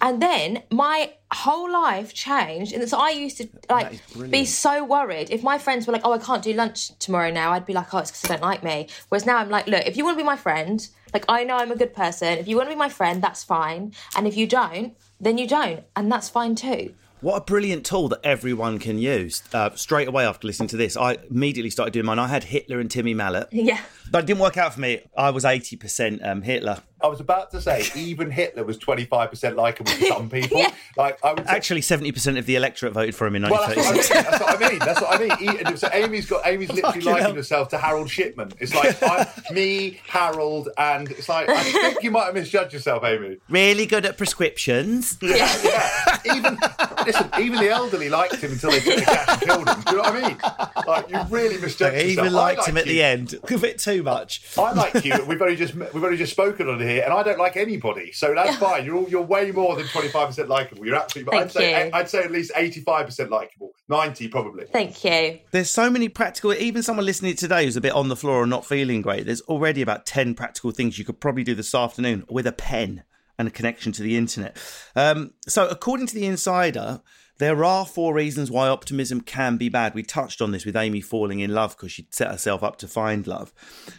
And 0.00 0.20
then 0.20 0.62
my 0.70 1.12
whole 1.32 1.70
life 1.70 2.12
changed, 2.12 2.72
and 2.72 2.86
so 2.88 2.98
I 2.98 3.10
used 3.10 3.36
to 3.38 3.48
like 3.70 4.00
be 4.30 4.44
so 4.44 4.84
worried 4.84 5.30
if 5.30 5.42
my 5.42 5.56
friends 5.58 5.86
were 5.86 5.92
like, 5.92 6.02
"Oh, 6.04 6.12
I 6.12 6.18
can't 6.18 6.42
do 6.42 6.52
lunch 6.52 6.96
tomorrow 6.98 7.30
now." 7.30 7.52
I'd 7.52 7.64
be 7.66 7.72
like, 7.72 7.92
"Oh, 7.94 7.98
it's 7.98 8.10
because 8.10 8.22
they 8.22 8.28
don't 8.28 8.42
like 8.42 8.62
me." 8.62 8.88
Whereas 9.08 9.24
now 9.26 9.36
I'm 9.38 9.48
like, 9.50 9.66
"Look, 9.66 9.86
if 9.86 9.96
you 9.96 10.04
want 10.04 10.16
to 10.16 10.22
be 10.22 10.26
my 10.26 10.36
friend, 10.36 10.86
like 11.12 11.24
I 11.28 11.44
know 11.44 11.56
I'm 11.56 11.70
a 11.72 11.76
good 11.76 11.94
person. 11.94 12.38
If 12.38 12.48
you 12.48 12.56
want 12.56 12.68
to 12.68 12.74
be 12.74 12.78
my 12.78 12.88
friend, 12.88 13.22
that's 13.22 13.42
fine. 13.44 13.92
And 14.16 14.26
if 14.26 14.36
you 14.36 14.46
don't, 14.46 14.94
then 15.20 15.38
you 15.38 15.46
don't, 15.48 15.84
and 15.96 16.10
that's 16.12 16.28
fine 16.28 16.54
too." 16.54 16.94
What 17.20 17.36
a 17.36 17.40
brilliant 17.40 17.86
tool 17.86 18.08
that 18.08 18.20
everyone 18.22 18.78
can 18.78 18.98
use. 18.98 19.42
Uh, 19.54 19.70
straight 19.76 20.08
away 20.08 20.26
after 20.26 20.46
listening 20.46 20.68
to 20.68 20.76
this, 20.76 20.94
I 20.94 21.16
immediately 21.30 21.70
started 21.70 21.92
doing 21.94 22.04
mine. 22.04 22.18
I 22.18 22.26
had 22.28 22.44
Hitler 22.44 22.80
and 22.80 22.90
Timmy 22.90 23.14
Mallett, 23.14 23.48
Yeah. 23.52 23.80
but 24.10 24.24
it 24.24 24.26
didn't 24.26 24.40
work 24.42 24.58
out 24.58 24.74
for 24.74 24.80
me. 24.80 25.00
I 25.16 25.30
was 25.30 25.44
80% 25.44 26.22
um, 26.22 26.42
Hitler. 26.42 26.82
I 27.04 27.08
was 27.08 27.20
about 27.20 27.50
to 27.50 27.60
say, 27.60 27.84
even 27.96 28.30
Hitler 28.30 28.64
was 28.64 28.78
25% 28.78 29.56
likable 29.56 29.92
to 29.92 30.06
some 30.06 30.30
people. 30.30 30.58
Yeah. 30.58 30.72
Like, 30.96 31.22
I 31.24 31.34
would 31.34 31.46
say, 31.46 31.52
Actually, 31.54 31.80
70% 31.82 32.38
of 32.38 32.46
the 32.46 32.56
electorate 32.56 32.92
voted 32.94 33.14
for 33.14 33.26
him 33.26 33.36
in 33.36 33.42
Well, 33.42 33.52
that's 33.66 33.76
what, 33.76 33.86
I 33.86 33.90
1936. 33.90 34.14
mean. 34.14 34.24
that's 34.30 34.40
what 34.40 34.62
I 34.62 34.70
mean. 34.70 34.78
That's 34.78 35.00
what 35.42 35.54
I 35.54 35.66
mean. 35.66 35.76
So 35.76 35.88
Amy's 35.92 36.26
got 36.26 36.46
Amy's 36.46 36.68
literally 36.72 36.82
Fucking 37.00 37.04
likened 37.04 37.26
hell. 37.26 37.34
herself 37.34 37.68
to 37.68 37.78
Harold 37.78 38.08
Shipman. 38.10 38.52
It's 38.58 38.74
like 38.74 38.96
I'm 39.02 39.54
me, 39.54 40.00
Harold, 40.08 40.68
and 40.78 41.10
it's 41.10 41.28
like 41.28 41.48
I 41.48 41.62
think 41.62 42.02
you 42.02 42.10
might 42.10 42.24
have 42.26 42.34
misjudged 42.34 42.72
yourself, 42.72 43.04
Amy. 43.04 43.36
really 43.50 43.86
good 43.86 44.06
at 44.06 44.16
prescriptions. 44.16 45.18
Yeah, 45.20 45.54
yeah. 45.62 46.18
Even 46.36 46.58
listen, 47.04 47.28
even 47.40 47.58
the 47.58 47.68
elderly 47.70 48.08
liked 48.08 48.36
him 48.36 48.52
until 48.52 48.70
they 48.70 48.80
took 48.80 48.96
the 48.96 49.02
cash 49.02 49.28
and 49.28 49.40
killed 49.42 49.68
him. 49.68 49.80
Do 49.82 49.90
you 49.90 49.96
know 49.96 50.02
what 50.04 50.14
I 50.14 50.28
mean? 50.28 50.86
Like 50.86 51.10
you 51.10 51.20
really 51.34 51.58
misjudged 51.60 51.94
I 51.96 52.00
yourself. 52.00 52.10
even 52.12 52.24
I 52.26 52.28
liked 52.28 52.66
him 52.68 52.76
at 52.78 52.86
you. 52.86 52.92
the 52.92 53.02
end. 53.02 53.34
A 53.50 53.58
bit 53.58 53.78
too 53.78 54.02
much. 54.02 54.42
I 54.58 54.72
like 54.72 55.04
you. 55.04 55.14
We've 55.26 55.40
only 55.42 55.56
just 55.56 55.74
we've 55.74 56.04
only 56.04 56.16
just 56.16 56.32
spoken 56.32 56.68
on 56.68 56.80
here, 56.80 56.93
and 57.02 57.12
I 57.12 57.22
don't 57.22 57.38
like 57.38 57.56
anybody, 57.56 58.12
so 58.12 58.34
that's 58.34 58.56
fine. 58.56 58.84
You're 58.84 58.96
all, 58.96 59.08
you're 59.08 59.22
way 59.22 59.50
more 59.50 59.76
than 59.76 59.86
twenty 59.88 60.08
five 60.08 60.28
percent 60.28 60.48
likable. 60.48 60.86
You're 60.86 60.96
absolutely. 60.96 61.38
I'd 61.38 61.50
Thank 61.50 61.52
say 61.52 61.86
you. 61.86 61.90
I'd 61.92 62.08
say 62.10 62.22
at 62.24 62.30
least 62.30 62.52
eighty 62.56 62.80
five 62.80 63.06
percent 63.06 63.30
likable, 63.30 63.72
ninety 63.88 64.28
probably. 64.28 64.66
Thank 64.66 65.04
you. 65.04 65.40
There's 65.50 65.70
so 65.70 65.90
many 65.90 66.08
practical, 66.08 66.52
even 66.54 66.82
someone 66.82 67.06
listening 67.06 67.36
today 67.36 67.64
who's 67.64 67.76
a 67.76 67.80
bit 67.80 67.92
on 67.92 68.08
the 68.08 68.16
floor 68.16 68.42
and 68.42 68.50
not 68.50 68.66
feeling 68.66 69.02
great, 69.02 69.26
there's 69.26 69.42
already 69.42 69.82
about 69.82 70.06
10 70.06 70.34
practical 70.34 70.70
things 70.70 70.98
you 70.98 71.04
could 71.04 71.20
probably 71.20 71.44
do 71.44 71.54
this 71.54 71.74
afternoon 71.74 72.24
with 72.28 72.46
a 72.46 72.52
pen 72.52 73.04
and 73.38 73.48
a 73.48 73.50
connection 73.50 73.92
to 73.92 74.02
the 74.02 74.16
internet. 74.16 74.56
Um, 74.94 75.32
so, 75.46 75.66
according 75.68 76.06
to 76.08 76.14
The 76.14 76.26
Insider, 76.26 77.02
there 77.38 77.64
are 77.64 77.84
four 77.84 78.14
reasons 78.14 78.50
why 78.50 78.68
optimism 78.68 79.20
can 79.20 79.56
be 79.56 79.68
bad. 79.68 79.94
We 79.94 80.02
touched 80.02 80.40
on 80.40 80.52
this 80.52 80.64
with 80.64 80.76
Amy 80.76 81.00
falling 81.00 81.40
in 81.40 81.52
love 81.52 81.76
because 81.76 81.90
she'd 81.90 82.14
set 82.14 82.30
herself 82.30 82.62
up 82.62 82.76
to 82.76 82.88
find 82.88 83.26
love. 83.26 83.52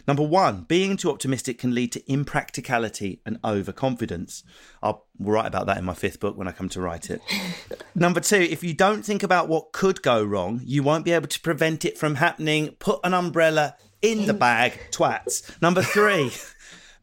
Number 0.08 0.22
one, 0.22 0.62
being 0.62 0.96
too 0.96 1.10
optimistic 1.10 1.58
can 1.58 1.74
lead 1.74 1.92
to 1.92 2.12
impracticality 2.12 3.20
and 3.26 3.38
overconfidence. 3.44 4.42
I'll 4.82 5.06
write 5.18 5.46
about 5.46 5.66
that 5.66 5.78
in 5.78 5.84
my 5.84 5.94
fifth 5.94 6.20
book 6.20 6.36
when 6.36 6.48
I 6.48 6.52
come 6.52 6.68
to 6.70 6.80
write 6.80 7.10
it. 7.10 7.20
Number 7.94 8.20
two, 8.20 8.40
if 8.40 8.64
you 8.64 8.72
don't 8.72 9.04
think 9.04 9.22
about 9.22 9.48
what 9.48 9.72
could 9.72 10.02
go 10.02 10.24
wrong, 10.24 10.60
you 10.64 10.82
won't 10.82 11.04
be 11.04 11.12
able 11.12 11.28
to 11.28 11.40
prevent 11.40 11.84
it 11.84 11.98
from 11.98 12.16
happening. 12.16 12.70
Put 12.78 13.00
an 13.04 13.12
umbrella 13.12 13.76
in 14.02 14.26
the 14.26 14.34
bag, 14.34 14.78
twats. 14.90 15.60
Number 15.60 15.82
three, 15.82 16.30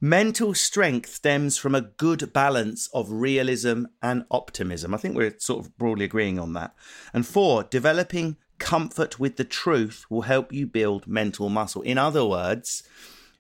mental 0.04 0.54
strength 0.54 1.14
stems 1.14 1.58
from 1.58 1.74
a 1.74 1.80
good 1.80 2.34
balance 2.34 2.90
of 2.94 3.10
realism 3.10 3.86
and 4.02 4.26
optimism. 4.30 4.94
I 4.94 4.98
think 4.98 5.16
we're 5.16 5.34
sort 5.40 5.66
of 5.66 5.78
broadly 5.78 6.04
agreeing 6.04 6.38
on 6.38 6.52
that. 6.54 6.76
And 7.14 7.26
four, 7.26 7.64
developing 7.64 8.36
comfort 8.60 9.18
with 9.18 9.38
the 9.38 9.46
truth 9.46 10.06
will 10.10 10.24
help 10.24 10.52
you 10.52 10.68
build 10.68 11.08
mental 11.08 11.48
muscle. 11.48 11.82
In 11.84 11.98
other 11.98 12.26
words, 12.26 12.84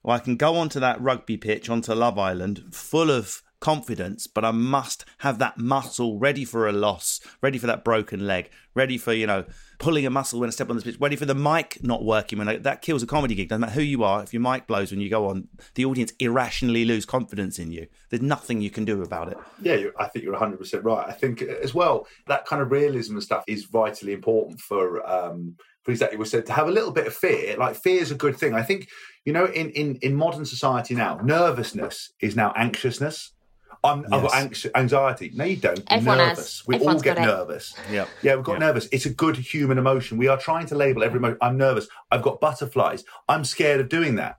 well, 0.04 0.16
I 0.16 0.20
can 0.20 0.38
go 0.38 0.56
onto 0.56 0.80
that 0.80 1.02
rugby 1.02 1.36
pitch, 1.36 1.70
onto 1.70 1.94
Love 1.94 2.18
Island, 2.18 2.64
full 2.72 3.12
of 3.12 3.44
confidence, 3.64 4.28
but 4.28 4.44
I 4.44 4.52
must 4.52 5.06
have 5.20 5.40
that 5.40 5.58
muscle 5.58 6.20
ready 6.20 6.44
for 6.44 6.68
a 6.68 6.74
loss, 6.74 7.22
ready 7.42 7.58
for 7.58 7.66
that 7.68 7.86
broken 7.86 8.28
leg, 8.28 8.50
ready 8.76 8.98
for, 8.98 9.14
you 9.14 9.26
know, 9.26 9.46
pulling 9.80 10.06
a 10.06 10.10
muscle 10.10 10.42
when 10.42 10.50
I 10.50 10.52
step 10.52 10.70
on 10.70 10.76
this 10.76 10.84
pitch, 10.84 10.98
ready 11.00 11.16
for 11.16 11.26
the 11.26 11.34
mic 11.34 11.82
not 11.82 12.04
working 12.04 12.40
when 12.40 12.50
I, 12.50 12.58
that 12.58 12.82
kills 12.82 13.02
a 13.04 13.08
comedy 13.08 13.36
gig. 13.36 13.48
Doesn't 13.48 13.62
matter 13.62 13.72
who 13.72 13.82
you 13.82 14.04
are, 14.04 14.22
if 14.22 14.34
your 14.34 14.42
mic 14.42 14.68
blows 14.68 14.92
when 14.92 15.00
you 15.00 15.10
go 15.10 15.30
on, 15.30 15.48
the 15.76 15.86
audience 15.86 16.12
irrationally 16.20 16.84
lose 16.84 17.06
confidence 17.06 17.58
in 17.58 17.72
you. 17.72 17.88
There's 18.10 18.22
nothing 18.22 18.60
you 18.60 18.70
can 18.70 18.84
do 18.84 19.02
about 19.02 19.30
it. 19.30 19.38
Yeah, 19.62 19.78
I 19.98 20.10
think 20.10 20.26
you're 20.26 20.36
100% 20.36 20.84
right. 20.84 21.08
I 21.08 21.14
think 21.14 21.42
uh, 21.42 21.46
as 21.64 21.74
well, 21.74 22.06
that 22.28 22.46
kind 22.46 22.62
of 22.62 22.70
realism 22.70 23.14
and 23.14 23.24
stuff 23.24 23.46
is 23.48 23.64
vitally 23.64 24.12
important 24.12 24.60
for. 24.60 25.10
Um, 25.10 25.56
for 25.84 25.92
exactly 25.92 26.18
what 26.18 26.22
was 26.22 26.32
said 26.32 26.46
to 26.46 26.54
have 26.54 26.70
a 26.70 26.72
little 26.72 26.94
bit 26.94 27.08
of 27.08 27.14
fear 27.14 27.58
like 27.58 27.76
fear 27.76 28.02
is 28.02 28.10
a 28.10 28.16
good 28.16 28.38
thing 28.38 28.54
i 28.54 28.64
think 28.64 28.88
you 29.26 29.34
know 29.34 29.44
in 29.48 29.70
in, 29.72 29.98
in 29.98 30.16
modern 30.16 30.46
society 30.46 30.96
now 30.96 31.20
nervousness 31.22 32.14
is 32.22 32.38
now 32.38 32.54
anxiousness 32.56 33.34
I'm, 33.84 34.06
I've 34.06 34.22
got 34.22 34.24
Yes. 34.24 34.34
anx- 34.36 34.66
anxiety. 34.76 35.32
No, 35.34 35.44
you 35.44 35.58
don't. 35.58 35.78
You're 35.78 35.86
Everyone 35.90 36.20
has. 36.20 36.38
nervous. 36.38 36.68
We 36.68 36.80
all 36.80 37.00
get 37.00 37.18
nervous. 37.18 37.74
Yeah. 37.92 38.06
Yeah, 38.22 38.36
we've 38.36 38.46
got 38.46 38.60
nervous. 38.60 38.88
It's 38.92 39.06
a 39.06 39.10
good 39.10 39.36
human 39.36 39.78
emotion. 39.78 40.18
We 40.18 40.28
are 40.30 40.38
trying 40.38 40.68
to 40.68 40.76
label 40.76 41.04
every 41.04 41.18
emotion. 41.18 41.38
I'm 41.42 41.58
nervous. 41.58 41.88
I've 42.12 42.22
got 42.22 42.40
butterflies. 42.40 43.04
I'm 43.28 43.44
scared 43.44 43.82
of 43.82 43.90
doing 43.90 44.16
that. 44.16 44.38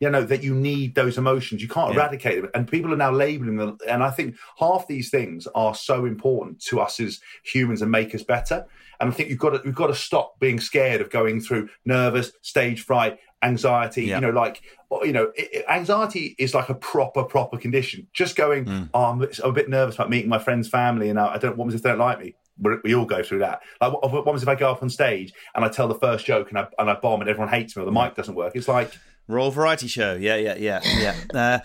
You 0.00 0.10
know, 0.10 0.24
that 0.24 0.42
you 0.42 0.52
need 0.54 0.94
those 0.96 1.16
emotions. 1.16 1.62
You 1.62 1.68
can't 1.68 1.94
Yeah. 1.94 2.00
eradicate 2.00 2.42
them. 2.42 2.50
And 2.54 2.68
people 2.68 2.92
are 2.92 2.96
now 2.96 3.12
labeling 3.12 3.56
them. 3.56 3.78
And 3.88 4.02
I 4.02 4.10
think 4.10 4.34
half 4.58 4.88
these 4.88 5.10
things 5.10 5.46
are 5.54 5.74
so 5.74 6.04
important 6.04 6.60
to 6.64 6.80
us 6.80 6.98
as 7.00 7.20
humans 7.44 7.82
and 7.82 7.90
make 7.90 8.12
us 8.14 8.22
better. 8.24 8.66
And 9.00 9.10
I 9.10 9.14
think 9.14 9.30
you've 9.30 9.38
got 9.38 9.50
to, 9.50 9.62
we've 9.64 9.74
got 9.74 9.86
to 9.88 9.94
stop 9.94 10.38
being 10.40 10.60
scared 10.60 11.00
of 11.00 11.08
going 11.10 11.40
through 11.40 11.68
nervous, 11.84 12.32
stage 12.42 12.82
fright, 12.84 13.18
anxiety. 13.42 14.04
Yeah. 14.04 14.16
You 14.16 14.20
know, 14.22 14.30
like, 14.30 14.62
you 15.02 15.12
know, 15.12 15.32
it, 15.34 15.64
anxiety 15.68 16.34
is 16.38 16.54
like 16.54 16.68
a 16.68 16.74
proper, 16.74 17.24
proper 17.24 17.58
condition. 17.58 18.06
Just 18.12 18.36
going, 18.36 18.64
Mm. 18.64 18.90
oh, 18.94 19.04
I'm, 19.04 19.22
I'm 19.22 19.50
a 19.50 19.52
bit 19.52 19.68
nervous 19.68 19.94
about 19.96 20.10
meeting 20.10 20.28
my 20.28 20.38
friend's 20.38 20.68
family 20.68 21.08
and 21.10 21.18
I, 21.18 21.34
I 21.34 21.38
don't, 21.38 21.56
what 21.56 21.72
if 21.74 21.82
they 21.82 21.90
don't 21.90 21.98
like 21.98 22.20
me? 22.20 22.34
we 22.58 22.76
we 22.84 22.94
all 22.94 23.06
go 23.06 23.22
through 23.22 23.38
that. 23.38 23.62
Like, 23.80 23.92
what, 23.94 24.12
what 24.12 24.26
was 24.26 24.42
if 24.42 24.48
I 24.48 24.54
go 24.54 24.70
up 24.70 24.82
on 24.82 24.90
stage 24.90 25.32
and 25.54 25.64
I 25.64 25.68
tell 25.68 25.88
the 25.88 25.94
first 25.94 26.26
joke 26.26 26.50
and 26.50 26.58
I, 26.58 26.66
and 26.78 26.90
I 26.90 26.94
bomb 26.94 27.20
and 27.22 27.30
everyone 27.30 27.48
hates 27.48 27.74
me 27.74 27.82
or 27.82 27.86
the 27.86 27.92
mic 27.92 28.14
doesn't 28.14 28.34
work? 28.34 28.54
It's 28.54 28.68
like, 28.68 28.92
Royal 29.32 29.50
Variety 29.50 29.88
Show. 29.88 30.14
Yeah, 30.14 30.36
yeah, 30.36 30.56
yeah, 30.56 30.80
yeah. 30.84 31.16
Uh, 31.32 31.58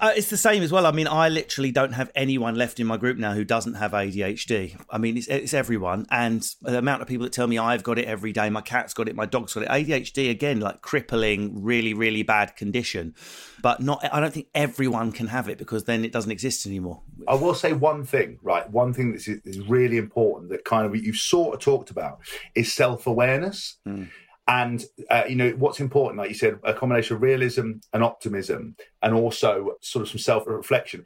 uh, 0.00 0.12
it's 0.16 0.30
the 0.30 0.36
same 0.36 0.62
as 0.62 0.70
well. 0.70 0.86
I 0.86 0.92
mean, 0.92 1.08
I 1.08 1.28
literally 1.28 1.72
don't 1.72 1.92
have 1.92 2.10
anyone 2.14 2.54
left 2.54 2.78
in 2.78 2.86
my 2.86 2.96
group 2.96 3.18
now 3.18 3.32
who 3.32 3.44
doesn't 3.44 3.74
have 3.74 3.92
ADHD. 3.92 4.80
I 4.88 4.98
mean, 4.98 5.16
it's, 5.16 5.26
it's 5.26 5.52
everyone. 5.52 6.06
And 6.10 6.46
the 6.62 6.78
amount 6.78 7.02
of 7.02 7.08
people 7.08 7.24
that 7.24 7.32
tell 7.32 7.46
me 7.46 7.58
I've 7.58 7.82
got 7.82 7.98
it 7.98 8.06
every 8.06 8.32
day, 8.32 8.48
my 8.48 8.60
cat's 8.60 8.94
got 8.94 9.08
it, 9.08 9.16
my 9.16 9.26
dog's 9.26 9.54
got 9.54 9.64
it. 9.64 9.68
ADHD, 9.68 10.30
again, 10.30 10.60
like 10.60 10.82
crippling, 10.82 11.62
really, 11.62 11.94
really 11.94 12.22
bad 12.22 12.56
condition. 12.56 13.14
But 13.60 13.80
not, 13.80 14.08
I 14.12 14.20
don't 14.20 14.32
think 14.32 14.48
everyone 14.54 15.12
can 15.12 15.28
have 15.28 15.48
it 15.48 15.58
because 15.58 15.84
then 15.84 16.04
it 16.04 16.12
doesn't 16.12 16.30
exist 16.30 16.66
anymore. 16.66 17.02
I 17.26 17.34
will 17.34 17.54
say 17.54 17.72
one 17.72 18.04
thing, 18.04 18.38
right? 18.42 18.70
One 18.70 18.92
thing 18.92 19.12
that 19.12 19.26
is 19.26 19.60
really 19.68 19.96
important 19.96 20.50
that 20.50 20.64
kind 20.64 20.86
of 20.86 20.94
you 20.94 21.12
sort 21.12 21.54
of 21.54 21.60
talked 21.60 21.90
about 21.90 22.20
is 22.54 22.72
self 22.72 23.06
awareness. 23.06 23.78
Mm. 23.86 24.08
And 24.48 24.84
uh, 25.10 25.24
you 25.28 25.34
know 25.34 25.50
what's 25.58 25.80
important, 25.80 26.18
like 26.18 26.28
you 26.28 26.36
said, 26.36 26.58
a 26.62 26.72
combination 26.72 27.16
of 27.16 27.22
realism 27.22 27.72
and 27.92 28.04
optimism, 28.04 28.76
and 29.02 29.12
also 29.14 29.76
sort 29.80 30.02
of 30.02 30.08
some 30.08 30.18
self-reflection. 30.18 31.04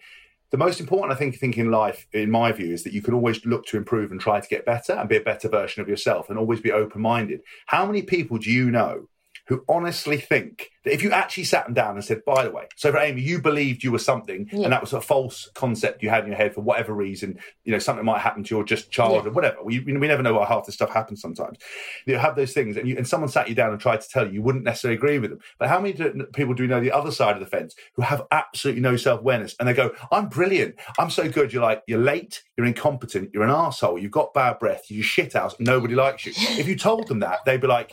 The 0.51 0.59
most 0.59 0.81
important, 0.81 1.13
I 1.13 1.17
think, 1.17 1.37
think 1.37 1.59
in 1.59 1.71
life, 1.71 2.07
in 2.13 2.31
my 2.31 2.51
view, 2.53 2.73
is 2.73 2.83
that 2.83 2.93
you 2.93 3.03
can 3.03 3.15
always 3.15 3.47
look 3.47 3.65
to 3.67 3.77
improve 3.77 4.11
and 4.11 4.21
try 4.21 4.41
to 4.41 4.49
get 4.49 4.67
better 4.67 4.95
and 4.95 5.09
be 5.09 5.17
a 5.17 5.23
better 5.23 5.49
version 5.49 5.81
of 5.81 5.89
yourself, 5.89 6.29
and 6.29 6.39
always 6.39 6.61
be 6.61 6.73
open-minded. 6.73 7.41
How 7.67 7.87
many 7.87 8.03
people 8.03 8.37
do 8.37 8.51
you 8.51 8.71
know 8.71 9.09
who 9.51 9.65
honestly 9.69 10.17
think 10.17 10.71
that 10.85 10.95
if 10.95 11.03
you 11.03 11.11
actually 11.11 11.43
sat 11.43 11.65
them 11.65 11.75
down 11.75 11.97
and 11.97 12.05
said, 12.05 12.25
by 12.25 12.45
the 12.45 12.53
way, 12.53 12.69
so 12.77 12.93
for 12.93 12.99
Amy, 12.99 13.21
you 13.21 13.43
believed 13.43 13.83
you 13.83 13.91
were 13.91 13.99
something 13.99 14.49
yeah. 14.53 14.63
and 14.63 14.73
that 14.73 14.81
was 14.81 14.93
a 14.93 15.01
false 15.01 15.51
concept 15.55 16.05
you 16.05 16.09
had 16.09 16.23
in 16.23 16.29
your 16.29 16.37
head 16.37 16.55
for 16.55 16.61
whatever 16.61 16.95
reason, 16.95 17.37
you 17.65 17.73
know, 17.73 17.81
something 17.81 18.05
might 18.05 18.21
happen 18.21 18.45
to 18.45 18.55
your 18.55 18.63
just 18.63 18.93
child 18.93 19.25
yeah. 19.25 19.29
or 19.29 19.33
whatever. 19.33 19.57
We, 19.65 19.81
we 19.81 19.93
never 19.93 20.23
know 20.23 20.35
why 20.35 20.47
half 20.47 20.67
this 20.67 20.77
stuff 20.77 20.91
happens 20.91 21.21
sometimes. 21.21 21.59
You 22.07 22.17
have 22.17 22.37
those 22.37 22.53
things 22.53 22.77
and, 22.77 22.89
you, 22.89 22.97
and 22.97 23.09
someone 23.09 23.29
sat 23.29 23.49
you 23.49 23.57
down 23.57 23.73
and 23.73 23.81
tried 23.81 24.03
to 24.03 24.09
tell 24.09 24.25
you, 24.25 24.35
you 24.35 24.43
wouldn't 24.43 24.63
necessarily 24.63 24.97
agree 24.97 25.19
with 25.19 25.31
them. 25.31 25.41
But 25.59 25.69
how 25.69 25.81
many 25.81 25.95
do, 25.95 26.27
people 26.33 26.55
do 26.55 26.63
we 26.63 26.69
know 26.69 26.81
the 26.81 26.93
other 26.93 27.11
side 27.11 27.35
of 27.35 27.41
the 27.41 27.47
fence 27.47 27.75
who 27.95 28.03
have 28.03 28.23
absolutely 28.31 28.83
no 28.83 28.97
self 28.97 29.19
awareness 29.19 29.57
and 29.59 29.69
they 29.69 29.75
go, 29.75 29.91
I'm 30.13 30.29
brilliant. 30.29 30.77
I'm 30.97 31.11
so 31.11 31.29
good. 31.29 31.53
You're 31.53 31.65
like, 31.65 31.83
you're 31.89 31.99
late. 31.99 32.45
You're 32.57 32.69
incompetent. 32.69 33.31
You're 33.35 33.43
an 33.43 33.51
asshole. 33.51 33.99
You've 33.99 34.13
got 34.13 34.33
bad 34.33 34.61
breath. 34.61 34.89
You 34.93 35.03
shit 35.03 35.35
out. 35.35 35.59
Nobody 35.59 35.97
likes 35.97 36.25
you. 36.25 36.35
If 36.61 36.69
you 36.69 36.77
told 36.77 37.09
them 37.09 37.21
that, 37.21 37.41
they'd 37.45 37.61
be 37.61 37.67
like, 37.67 37.93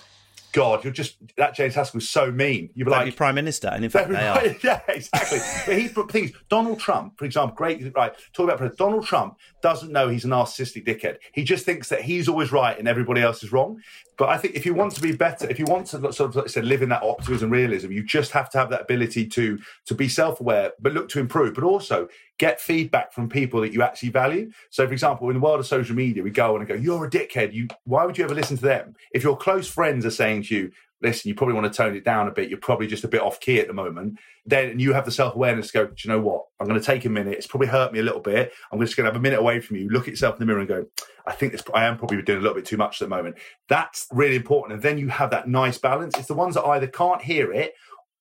God, 0.58 0.84
you're 0.84 0.92
just 0.92 1.18
that 1.38 1.54
James 1.54 1.76
Haskell 1.76 2.00
was 2.00 2.10
so 2.10 2.32
mean. 2.32 2.72
You'd 2.74 2.86
be 2.86 2.90
like 2.90 3.16
prime 3.16 3.36
minister, 3.36 3.68
and 3.68 3.84
in 3.84 3.92
fact, 3.92 4.10
they 4.10 4.28
are. 4.28 4.44
yeah, 4.64 4.82
exactly. 4.88 5.38
but 5.68 5.78
he's 5.78 5.92
things. 6.12 6.32
Donald 6.50 6.80
Trump, 6.80 7.16
for 7.20 7.26
example, 7.26 7.56
great. 7.56 7.96
Right, 7.96 8.12
talk 8.34 8.46
about 8.46 8.58
president. 8.58 8.80
Donald 8.80 9.06
Trump 9.06 9.38
doesn't 9.62 9.92
know 9.92 10.10
he's 10.10 10.26
a 10.26 10.30
narcissistic 10.30 10.84
dickhead. 10.84 11.18
He 11.32 11.44
just 11.44 11.64
thinks 11.64 11.90
that 11.90 12.02
he's 12.02 12.28
always 12.28 12.52
right 12.52 12.76
and 12.76 12.88
everybody 12.88 13.22
else 13.22 13.44
is 13.44 13.52
wrong. 13.52 13.80
But 14.18 14.30
I 14.30 14.38
think 14.38 14.56
if 14.56 14.66
you 14.66 14.74
want 14.74 14.94
to 14.94 15.02
be 15.02 15.16
better, 15.16 15.48
if 15.48 15.60
you 15.60 15.66
want 15.66 15.86
to 15.88 16.12
sort 16.12 16.32
of 16.32 16.36
like 16.36 16.46
I 16.46 16.48
said, 16.48 16.66
live 16.66 16.82
in 16.82 16.90
that 16.90 17.04
optimism, 17.04 17.52
realism, 17.52 17.92
you 17.92 18.04
just 18.04 18.32
have 18.32 18.50
to 18.50 18.58
have 18.58 18.72
that 18.72 18.82
ability 18.82 19.28
to 19.28 19.60
to 19.86 19.94
be 19.94 20.10
self 20.10 20.40
aware, 20.40 20.72
but 20.80 20.94
look 20.94 21.08
to 21.10 21.20
improve, 21.20 21.54
but 21.54 21.64
also 21.64 22.08
get 22.38 22.62
feedback 22.62 23.14
from 23.14 23.30
people 23.30 23.62
that 23.62 23.74
you 23.74 23.82
actually 23.82 24.10
value. 24.10 24.52
So, 24.70 24.86
for 24.86 24.94
example, 24.94 25.30
in 25.30 25.36
the 25.36 25.40
world 25.40 25.60
of 25.60 25.66
social 25.66 25.96
media, 25.96 26.24
we 26.24 26.32
go 26.32 26.56
on 26.56 26.62
and 26.62 26.68
go, 26.68 26.76
"You're 26.76 27.06
a 27.06 27.10
dickhead. 27.10 27.54
You 27.54 27.68
why 27.86 28.06
would 28.06 28.18
you 28.18 28.24
ever 28.24 28.36
listen 28.36 28.58
to 28.58 28.64
them?" 28.64 28.96
If 29.12 29.24
your 29.24 29.38
close 29.38 29.68
friends 29.68 30.06
are 30.06 30.12
saying 30.12 30.44
to 30.44 30.56
you, 30.56 30.72
listen, 31.02 31.30
you 31.30 31.36
probably 31.36 31.54
want 31.54 31.72
to 31.72 31.76
tone 31.76 31.96
it 31.96 32.04
down 32.04 32.28
a 32.28 32.32
bit. 32.32 32.50
You're 32.50 32.60
probably 32.60 32.88
just 32.88 33.04
a 33.04 33.08
bit 33.08 33.22
off 33.22 33.40
key 33.40 33.60
at 33.60 33.68
the 33.68 33.74
moment. 33.74 34.20
Then 34.46 34.80
you 34.80 34.94
have 34.94 35.06
the 35.06 35.12
self 35.12 35.36
awareness 35.36 35.68
to 35.68 35.74
go, 35.74 35.86
do 35.88 35.94
you 35.98 36.10
know 36.10 36.20
what? 36.20 36.46
I'm 36.60 36.68
going 36.68 36.80
to 36.80 36.86
take 36.86 37.06
a 37.06 37.10
minute. 37.10 37.34
It's 37.34 37.48
probably 37.48 37.68
hurt 37.68 37.94
me 37.94 38.00
a 38.00 38.04
little 38.04 38.22
bit. 38.22 38.52
I'm 38.72 38.80
just 38.80 38.96
going 38.96 39.06
to 39.06 39.12
have 39.12 39.20
a 39.20 39.22
minute 39.22 39.40
away 39.40 39.60
from 39.60 39.78
you. 39.78 39.90
Look 39.90 40.04
at 40.04 40.10
yourself 40.10 40.36
in 40.36 40.40
the 40.40 40.46
mirror 40.46 40.60
and 40.60 40.68
go, 40.68 40.86
I 41.26 41.34
think 41.34 41.52
this, 41.52 41.64
I 41.74 41.86
am 41.86 41.98
probably 41.98 42.22
doing 42.22 42.40
a 42.40 42.42
little 42.42 42.56
bit 42.56 42.66
too 42.66 42.78
much 42.78 43.02
at 43.02 43.06
the 43.06 43.16
moment. 43.16 43.36
That's 43.68 44.08
really 44.12 44.38
important. 44.38 44.74
And 44.76 44.82
then 44.82 44.98
you 44.98 45.10
have 45.10 45.30
that 45.32 45.48
nice 45.48 45.78
balance. 45.78 46.18
It's 46.18 46.28
the 46.28 46.34
ones 46.34 46.56
that 46.56 46.64
either 46.64 46.88
can't 46.88 47.22
hear 47.22 47.52
it 47.52 47.74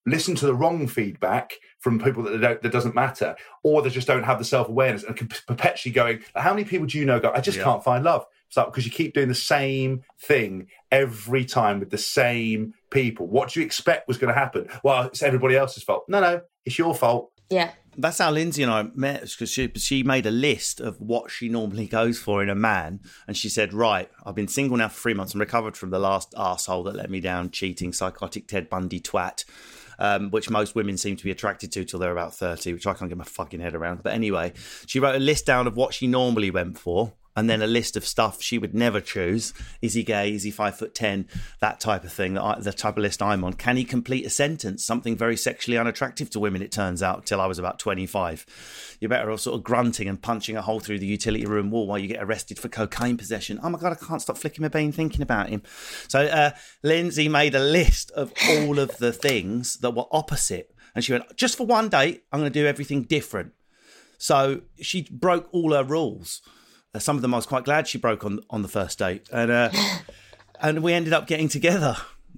listen 0.07 0.35
to 0.37 0.47
the 0.47 0.55
wrong 0.55 0.87
feedback 0.87 1.55
from 1.81 1.99
people 1.99 2.23
that 2.23 2.41
don't, 2.41 2.63
that 2.63 2.73
doesn't 2.73 2.95
matter, 2.95 3.37
or 3.63 3.83
they 3.83 3.91
just 3.91 4.07
don't 4.07 4.23
have 4.23 4.39
the 4.39 4.45
self 4.45 4.69
awareness 4.69 5.03
and 5.03 5.17
can 5.17 5.29
perpetually 5.47 5.93
going. 5.93 6.23
How 6.35 6.55
many 6.55 6.65
people 6.65 6.87
do 6.87 6.99
you 6.99 7.05
know 7.05 7.21
go? 7.21 7.33
I 7.35 7.41
just 7.41 7.59
yeah. 7.59 7.65
can't 7.65 7.85
find 7.85 8.05
love. 8.05 8.25
It's 8.49 8.57
like 8.57 8.67
because 8.67 8.87
you 8.87 8.93
keep 8.93 9.15
doing 9.15 9.29
the 9.29 9.35
same 9.35 10.05
thing 10.21 10.69
every 10.91 11.45
time 11.45 11.81
with 11.81 11.91
the 11.91 11.99
same 11.99 12.75
people. 12.91 13.27
What 13.27 13.51
do 13.51 13.61
you 13.61 13.67
expect 13.67 14.09
was 14.09 14.19
going 14.19 14.33
to 14.33 14.39
happen? 14.39 14.69
Well, 14.83 15.05
it's 15.05 15.23
everybody 15.23 15.57
else's 15.57 15.83
fault. 15.83 16.05
No, 16.09 16.21
no, 16.21 16.43
it's 16.65 16.79
your 16.79 16.95
fault. 16.95 17.33
Yeah. 17.51 17.73
That's 17.99 18.19
how 18.19 18.31
Lindsay 18.31 18.63
and 18.63 18.71
I 18.71 18.89
met 18.95 19.23
because 19.23 19.51
she, 19.51 19.71
she 19.77 20.03
made 20.03 20.27
a 20.27 20.31
list 20.31 20.81
of 20.81 21.01
what 21.01 21.31
she 21.31 21.49
normally 21.49 21.87
goes 21.87 22.19
for 22.19 22.43
in 22.43 22.51
a 22.51 22.55
man. 22.55 23.01
And 23.27 23.37
she 23.37 23.49
said, 23.49 23.73
Right, 23.73 24.11
I've 24.25 24.35
been 24.35 24.49
single 24.49 24.77
now 24.77 24.89
for 24.89 25.01
three 25.01 25.15
months 25.15 25.33
and 25.33 25.41
recovered 25.41 25.79
from 25.79 25.91
the 25.91 25.99
last 25.99 26.35
asshole 26.37 26.83
that 26.85 26.95
let 26.95 27.09
me 27.09 27.21
down, 27.21 27.51
cheating, 27.51 27.95
psychotic 27.95 28.49
Ted 28.49 28.69
Bundy 28.69 29.01
twat 29.01 29.45
um, 29.99 30.31
which 30.31 30.51
most 30.51 30.75
women 30.75 30.97
seem 30.97 31.17
to 31.17 31.25
be 31.25 31.31
attracted 31.31 31.73
to 31.73 31.85
till 31.85 31.99
they're 31.99 32.13
about 32.13 32.35
30, 32.35 32.73
which 32.73 32.87
I 32.87 32.95
can't 32.95 33.09
get 33.09 33.19
my 33.19 33.25
fucking 33.25 33.61
head 33.61 33.75
around. 33.75 34.03
But 34.03 34.13
anyway, 34.13 34.53
she 34.87 35.01
wrote 35.01 35.17
a 35.17 35.21
list 35.21 35.47
down 35.47 35.67
of 35.67 35.77
what 35.77 35.95
she 35.95 36.07
normally 36.07 36.51
went 36.51 36.79
for 36.79 37.13
and 37.37 37.51
then 37.51 37.61
a 37.61 37.67
list 37.67 37.97
of 37.97 38.07
stuff 38.07 38.43
she 38.43 38.59
would 38.59 38.75
never 38.75 39.01
choose. 39.01 39.53
Is 39.83 39.95
he 39.95 40.03
gay? 40.03 40.33
Is 40.33 40.43
he 40.43 40.51
five 40.51 40.77
foot 40.77 40.95
ten? 40.95 41.29
That 41.61 41.79
type 41.79 42.03
of 42.03 42.13
thing. 42.13 42.35
the 42.35 42.75
type 42.77 42.97
of 42.97 43.03
list 43.03 43.23
I'm 43.23 43.45
on. 43.45 43.53
Can 43.53 43.77
he 43.77 43.85
complete 43.85 44.25
a 44.25 44.31
sentence? 44.31 44.85
Something 44.85 45.17
very 45.17 45.37
sexually 45.37 45.77
unattractive 45.77 46.31
to 46.31 46.41
women. 46.41 46.63
It 46.63 46.73
turns 46.73 47.03
out 47.03 47.27
till 47.27 47.41
I 47.41 47.47
was 47.47 47.59
about 47.59 47.79
25. 47.79 48.97
You're 49.01 49.11
better 49.11 49.31
off 49.31 49.41
sort 49.41 49.57
of 49.57 49.65
grunting 49.65 50.09
and 50.09 50.21
punching 50.21 50.57
a 50.57 50.63
hole 50.63 50.81
through 50.81 50.99
the 50.99 51.07
utility 51.07 51.45
room 51.45 51.71
wall 51.71 51.87
while 51.87 51.99
you 51.99 52.09
get 52.09 52.23
arrested 52.23 52.59
for 52.59 52.69
cocaine 52.69 53.19
possession. 53.19 53.61
Oh 53.63 53.69
my 53.69 53.79
god, 53.79 53.93
I 53.93 54.07
can't 54.07 54.23
stop 54.23 54.39
flicking 54.39 54.63
my 54.63 54.69
bean 54.69 54.93
thinking 54.93 55.23
about 55.23 55.51
him. 55.51 55.63
So 56.09 56.21
uh, 56.21 56.51
Lindsay 56.83 57.29
made 57.29 57.55
a 57.55 57.61
list 57.61 58.11
of 58.13 58.33
all 58.49 58.79
of 58.79 58.97
the 58.97 59.13
things 59.13 59.75
that 59.79 59.91
were 59.91 60.07
opposite, 60.11 60.75
and 60.95 61.05
she 61.05 61.13
went, 61.13 61.37
just 61.37 61.57
for 61.57 61.67
one 61.67 61.91
date, 61.91 62.25
I'm 62.33 62.41
going 62.41 62.51
to 62.51 62.59
do 62.59 62.67
everything 62.67 63.03
different. 63.03 63.53
So 64.19 64.63
she 64.81 65.07
broke 65.11 65.49
all 65.53 65.73
her 65.73 65.85
rules. 65.85 66.41
Uh, 66.97 66.99
some 66.99 67.17
of 67.17 67.23
them 67.23 67.35
I 67.35 67.37
was 67.37 67.47
quite 67.47 67.65
glad 67.65 67.87
she 67.87 67.99
broke 67.99 68.25
on 68.25 68.41
on 68.49 68.63
the 68.63 68.69
first 68.69 68.99
date, 68.99 69.29
and 69.31 69.51
uh, 69.51 69.71
and 70.61 70.83
we 70.83 70.95
ended 70.95 71.13
up 71.13 71.27
getting 71.27 71.49
together 71.49 71.97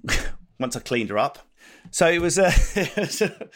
once 0.59 0.75
I 0.75 0.81
cleaned 0.81 1.09
her 1.11 1.17
up. 1.17 1.39
So 1.91 2.09
it 2.09 2.21
was, 2.21 2.37
a, 2.37 2.51
it 2.75 3.49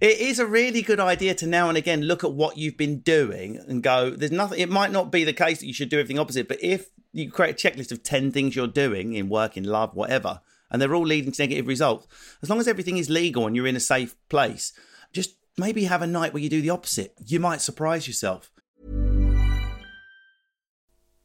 is 0.00 0.38
a 0.38 0.46
really 0.46 0.80
good 0.80 0.98
idea 0.98 1.34
to 1.34 1.46
now 1.46 1.68
and 1.68 1.76
again 1.76 2.02
look 2.02 2.24
at 2.24 2.32
what 2.32 2.56
you've 2.56 2.78
been 2.78 3.00
doing 3.00 3.58
and 3.68 3.82
go. 3.82 4.10
There's 4.10 4.32
nothing. 4.32 4.58
It 4.58 4.70
might 4.70 4.92
not 4.92 5.12
be 5.12 5.24
the 5.24 5.34
case 5.34 5.60
that 5.60 5.66
you 5.66 5.74
should 5.74 5.90
do 5.90 6.00
everything 6.00 6.18
opposite, 6.18 6.48
but 6.48 6.62
if 6.62 6.88
you 7.12 7.30
create 7.30 7.62
a 7.62 7.68
checklist 7.68 7.92
of 7.92 8.02
ten 8.02 8.32
things 8.32 8.56
you're 8.56 8.66
doing 8.66 9.12
in 9.12 9.28
work, 9.28 9.58
in 9.58 9.64
love, 9.64 9.94
whatever, 9.94 10.40
and 10.70 10.80
they're 10.80 10.94
all 10.94 11.06
leading 11.06 11.32
to 11.32 11.42
negative 11.42 11.66
results, 11.66 12.06
as 12.42 12.48
long 12.48 12.60
as 12.60 12.66
everything 12.66 12.96
is 12.96 13.10
legal 13.10 13.46
and 13.46 13.54
you're 13.54 13.66
in 13.66 13.76
a 13.76 13.80
safe 13.80 14.16
place, 14.30 14.72
just 15.12 15.34
maybe 15.58 15.84
have 15.84 16.00
a 16.00 16.06
night 16.06 16.32
where 16.32 16.42
you 16.42 16.48
do 16.48 16.62
the 16.62 16.70
opposite. 16.70 17.14
You 17.26 17.40
might 17.40 17.60
surprise 17.60 18.08
yourself. 18.08 18.50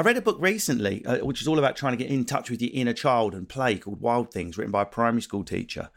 I 0.00 0.02
read 0.02 0.16
a 0.16 0.22
book 0.22 0.38
recently, 0.40 1.04
uh, 1.04 1.18
which 1.18 1.42
is 1.42 1.46
all 1.46 1.58
about 1.58 1.76
trying 1.76 1.92
to 1.92 2.02
get 2.02 2.10
in 2.10 2.24
touch 2.24 2.48
with 2.48 2.62
your 2.62 2.70
inner 2.72 2.94
child 2.94 3.34
and 3.34 3.46
play, 3.46 3.76
called 3.76 4.00
Wild 4.00 4.32
Things, 4.32 4.56
written 4.56 4.72
by 4.72 4.80
a 4.80 4.86
primary 4.86 5.20
school 5.20 5.44
teacher. 5.44 5.90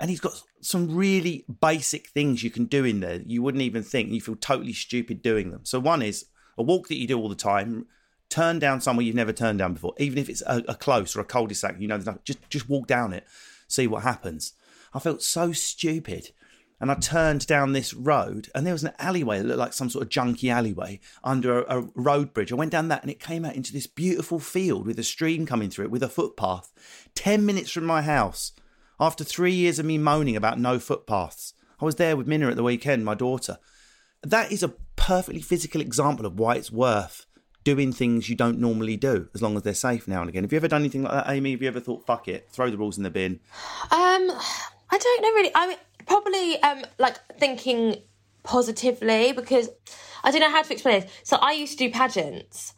And 0.00 0.10
he's 0.10 0.18
got 0.18 0.42
some 0.60 0.92
really 0.92 1.44
basic 1.60 2.08
things 2.08 2.42
you 2.42 2.50
can 2.50 2.64
do 2.64 2.84
in 2.84 2.98
there 2.98 3.20
you 3.24 3.44
wouldn't 3.44 3.62
even 3.62 3.84
think. 3.84 4.10
You 4.10 4.20
feel 4.20 4.34
totally 4.34 4.72
stupid 4.72 5.22
doing 5.22 5.52
them. 5.52 5.60
So 5.62 5.78
one 5.78 6.02
is 6.02 6.26
a 6.58 6.64
walk 6.64 6.88
that 6.88 6.96
you 6.96 7.06
do 7.06 7.16
all 7.16 7.28
the 7.28 7.36
time. 7.36 7.86
Turn 8.28 8.58
down 8.58 8.80
somewhere 8.80 9.06
you've 9.06 9.14
never 9.14 9.32
turned 9.32 9.60
down 9.60 9.74
before, 9.74 9.94
even 9.98 10.18
if 10.18 10.28
it's 10.28 10.42
a, 10.48 10.64
a 10.66 10.74
close 10.74 11.14
or 11.14 11.20
a 11.20 11.24
cul-de-sac. 11.24 11.76
You 11.78 11.86
know, 11.86 11.98
just 12.24 12.40
just 12.50 12.68
walk 12.68 12.88
down 12.88 13.12
it, 13.12 13.24
see 13.68 13.86
what 13.86 14.02
happens. 14.02 14.54
I 14.92 14.98
felt 14.98 15.22
so 15.22 15.52
stupid. 15.52 16.32
And 16.84 16.92
I 16.92 16.96
turned 16.96 17.46
down 17.46 17.72
this 17.72 17.94
road, 17.94 18.50
and 18.54 18.66
there 18.66 18.74
was 18.74 18.84
an 18.84 18.92
alleyway 18.98 19.38
that 19.38 19.46
looked 19.46 19.58
like 19.58 19.72
some 19.72 19.88
sort 19.88 20.02
of 20.02 20.10
junky 20.10 20.52
alleyway 20.52 21.00
under 21.22 21.62
a, 21.62 21.78
a 21.78 21.88
road 21.94 22.34
bridge. 22.34 22.52
I 22.52 22.56
went 22.56 22.72
down 22.72 22.88
that, 22.88 23.00
and 23.00 23.10
it 23.10 23.18
came 23.18 23.46
out 23.46 23.54
into 23.54 23.72
this 23.72 23.86
beautiful 23.86 24.38
field 24.38 24.86
with 24.86 24.98
a 24.98 25.02
stream 25.02 25.46
coming 25.46 25.70
through 25.70 25.86
it 25.86 25.90
with 25.90 26.02
a 26.02 26.10
footpath. 26.10 26.74
10 27.14 27.46
minutes 27.46 27.70
from 27.70 27.86
my 27.86 28.02
house. 28.02 28.52
After 29.00 29.24
three 29.24 29.54
years 29.54 29.78
of 29.78 29.86
me 29.86 29.96
moaning 29.96 30.36
about 30.36 30.60
no 30.60 30.78
footpaths, 30.78 31.54
I 31.80 31.86
was 31.86 31.94
there 31.94 32.18
with 32.18 32.26
Minna 32.26 32.50
at 32.50 32.56
the 32.56 32.62
weekend, 32.62 33.02
my 33.02 33.14
daughter. 33.14 33.56
That 34.22 34.52
is 34.52 34.62
a 34.62 34.74
perfectly 34.94 35.40
physical 35.40 35.80
example 35.80 36.26
of 36.26 36.38
why 36.38 36.56
it's 36.56 36.70
worth 36.70 37.24
doing 37.64 37.94
things 37.94 38.28
you 38.28 38.36
don't 38.36 38.58
normally 38.58 38.98
do, 38.98 39.30
as 39.34 39.40
long 39.40 39.56
as 39.56 39.62
they're 39.62 39.72
safe 39.72 40.06
now 40.06 40.20
and 40.20 40.28
again. 40.28 40.44
Have 40.44 40.52
you 40.52 40.56
ever 40.56 40.68
done 40.68 40.82
anything 40.82 41.04
like 41.04 41.12
that, 41.12 41.32
Amy? 41.32 41.52
Have 41.52 41.62
you 41.62 41.68
ever 41.68 41.80
thought, 41.80 42.04
fuck 42.04 42.28
it, 42.28 42.50
throw 42.50 42.70
the 42.70 42.76
rules 42.76 42.98
in 42.98 43.04
the 43.04 43.10
bin? 43.10 43.40
Um, 43.90 44.30
I 44.94 44.98
don't 44.98 45.22
know 45.22 45.28
really. 45.30 45.50
I 45.56 45.66
mean, 45.66 45.76
probably 46.06 46.62
um, 46.62 46.84
like 46.98 47.18
thinking 47.36 47.96
positively 48.44 49.32
because 49.32 49.68
I 50.22 50.30
don't 50.30 50.40
know 50.40 50.50
how 50.50 50.62
to 50.62 50.72
explain 50.72 51.00
this. 51.00 51.10
So 51.24 51.36
I 51.36 51.50
used 51.50 51.76
to 51.78 51.88
do 51.88 51.92
pageants. 51.92 52.74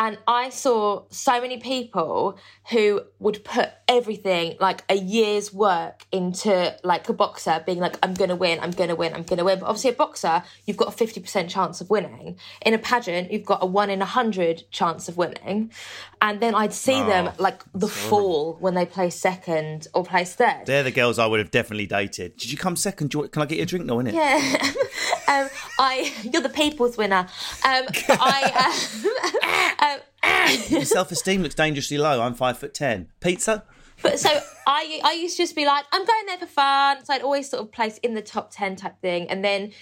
And 0.00 0.16
I 0.28 0.50
saw 0.50 1.02
so 1.10 1.40
many 1.40 1.58
people 1.58 2.38
who 2.70 3.02
would 3.18 3.44
put 3.44 3.70
everything, 3.88 4.56
like 4.60 4.84
a 4.88 4.94
year's 4.94 5.52
work, 5.52 6.06
into 6.12 6.76
like 6.84 7.08
a 7.08 7.12
boxer 7.12 7.64
being 7.66 7.80
like, 7.80 7.98
I'm 8.00 8.14
going 8.14 8.30
to 8.30 8.36
win, 8.36 8.60
I'm 8.60 8.70
going 8.70 8.90
to 8.90 8.94
win, 8.94 9.12
I'm 9.12 9.24
going 9.24 9.38
to 9.38 9.44
win. 9.44 9.58
But 9.58 9.66
obviously, 9.66 9.90
a 9.90 9.94
boxer, 9.94 10.44
you've 10.66 10.76
got 10.76 10.88
a 10.88 11.04
50% 11.04 11.48
chance 11.48 11.80
of 11.80 11.90
winning. 11.90 12.38
In 12.64 12.74
a 12.74 12.78
pageant, 12.78 13.32
you've 13.32 13.44
got 13.44 13.60
a 13.60 13.66
one 13.66 13.90
in 13.90 14.00
a 14.00 14.06
hundred 14.06 14.70
chance 14.70 15.08
of 15.08 15.16
winning. 15.16 15.72
And 16.22 16.40
then 16.40 16.54
I'd 16.54 16.72
see 16.72 16.94
ah, 16.94 17.06
them 17.06 17.34
like 17.38 17.62
the 17.74 17.88
fall 17.88 18.56
when 18.60 18.74
they 18.74 18.86
place 18.86 19.16
second 19.16 19.88
or 19.94 20.04
place 20.04 20.34
third. 20.34 20.62
They're 20.66 20.84
the 20.84 20.92
girls 20.92 21.18
I 21.18 21.26
would 21.26 21.40
have 21.40 21.50
definitely 21.50 21.86
dated. 21.86 22.36
Did 22.36 22.52
you 22.52 22.58
come 22.58 22.76
second? 22.76 23.10
Can 23.10 23.42
I 23.42 23.46
get 23.46 23.58
you 23.58 23.64
a 23.64 23.66
drink? 23.66 23.84
No, 23.84 23.96
innit? 23.96 24.12
Yeah, 24.12 24.38
um, 25.28 25.48
I 25.78 26.12
you're 26.32 26.42
the 26.42 26.48
people's 26.48 26.96
winner. 26.96 27.26
Um, 27.64 27.84
I, 28.08 29.70
um, 29.80 30.30
um, 30.50 30.60
Your 30.68 30.84
self-esteem 30.84 31.42
looks 31.42 31.54
dangerously 31.54 31.98
low. 31.98 32.20
I'm 32.20 32.34
five 32.34 32.58
foot 32.58 32.74
ten. 32.74 33.08
Pizza? 33.20 33.64
but 34.02 34.18
so 34.18 34.30
I 34.66 35.00
I 35.04 35.12
used 35.12 35.36
to 35.36 35.42
just 35.42 35.56
be 35.56 35.66
like, 35.66 35.84
I'm 35.92 36.04
going 36.04 36.26
there 36.26 36.38
for 36.38 36.46
fun. 36.46 37.04
So 37.04 37.14
I'd 37.14 37.22
always 37.22 37.50
sort 37.50 37.62
of 37.62 37.72
place 37.72 37.98
in 37.98 38.14
the 38.14 38.22
top 38.22 38.50
ten 38.50 38.76
type 38.76 39.00
thing, 39.00 39.28
and 39.28 39.44
then 39.44 39.72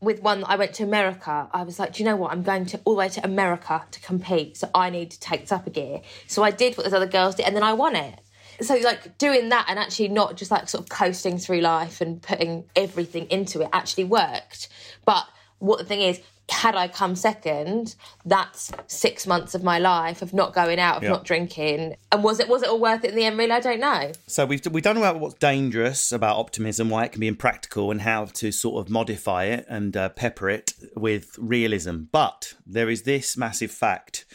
with 0.00 0.22
one 0.22 0.40
that 0.40 0.50
I 0.50 0.56
went 0.56 0.74
to 0.74 0.82
America, 0.82 1.48
I 1.50 1.62
was 1.62 1.78
like, 1.78 1.94
do 1.94 2.02
you 2.02 2.08
know 2.08 2.16
what? 2.16 2.30
I'm 2.30 2.42
going 2.42 2.66
to 2.66 2.80
all 2.84 2.94
the 2.94 2.98
way 2.98 3.08
to 3.08 3.24
America 3.24 3.82
to 3.90 4.00
compete, 4.00 4.56
so 4.56 4.68
I 4.74 4.90
need 4.90 5.10
to 5.12 5.20
take 5.20 5.42
this 5.42 5.52
up 5.52 5.66
a 5.66 5.70
gear. 5.70 6.02
So 6.26 6.42
I 6.42 6.50
did 6.50 6.76
what 6.76 6.84
those 6.84 6.92
other 6.92 7.06
girls 7.06 7.36
did, 7.36 7.46
and 7.46 7.56
then 7.56 7.62
I 7.62 7.72
won 7.72 7.96
it. 7.96 8.20
So 8.60 8.74
like 8.76 9.18
doing 9.18 9.48
that 9.50 9.66
and 9.68 9.78
actually 9.78 10.08
not 10.08 10.36
just 10.36 10.50
like 10.50 10.68
sort 10.68 10.84
of 10.84 10.88
coasting 10.88 11.38
through 11.38 11.60
life 11.60 12.00
and 12.00 12.20
putting 12.20 12.64
everything 12.76 13.26
into 13.30 13.62
it 13.62 13.68
actually 13.72 14.04
worked. 14.04 14.68
But 15.04 15.26
what 15.58 15.78
the 15.78 15.84
thing 15.84 16.00
is, 16.00 16.20
had 16.50 16.74
I 16.76 16.88
come 16.88 17.16
second, 17.16 17.94
that's 18.26 18.70
six 18.86 19.26
months 19.26 19.54
of 19.54 19.64
my 19.64 19.78
life 19.78 20.20
of 20.20 20.34
not 20.34 20.52
going 20.52 20.78
out, 20.78 20.98
of 20.98 21.02
Yeah. 21.04 21.08
not 21.10 21.24
drinking. 21.24 21.96
And 22.12 22.22
was 22.22 22.38
it 22.38 22.48
was 22.48 22.62
it 22.62 22.68
all 22.68 22.78
worth 22.78 23.02
it 23.02 23.10
in 23.10 23.16
the 23.16 23.24
end? 23.24 23.38
Really, 23.38 23.52
I 23.52 23.60
don't 23.60 23.80
know. 23.80 24.12
So 24.26 24.44
we've 24.44 24.60
we've 24.70 24.82
done 24.82 24.98
about 24.98 25.20
what's 25.20 25.36
dangerous 25.36 26.12
about 26.12 26.36
optimism, 26.36 26.90
why 26.90 27.06
it 27.06 27.12
can 27.12 27.20
be 27.20 27.28
impractical, 27.28 27.90
and 27.90 28.02
how 28.02 28.26
to 28.26 28.52
sort 28.52 28.84
of 28.84 28.90
modify 28.90 29.44
it 29.44 29.64
and 29.70 29.96
uh, 29.96 30.10
pepper 30.10 30.50
it 30.50 30.74
with 30.94 31.34
realism. 31.38 32.02
But 32.12 32.52
there 32.66 32.90
is 32.90 33.04
this 33.04 33.38
massive 33.38 33.70
fact. 33.70 34.26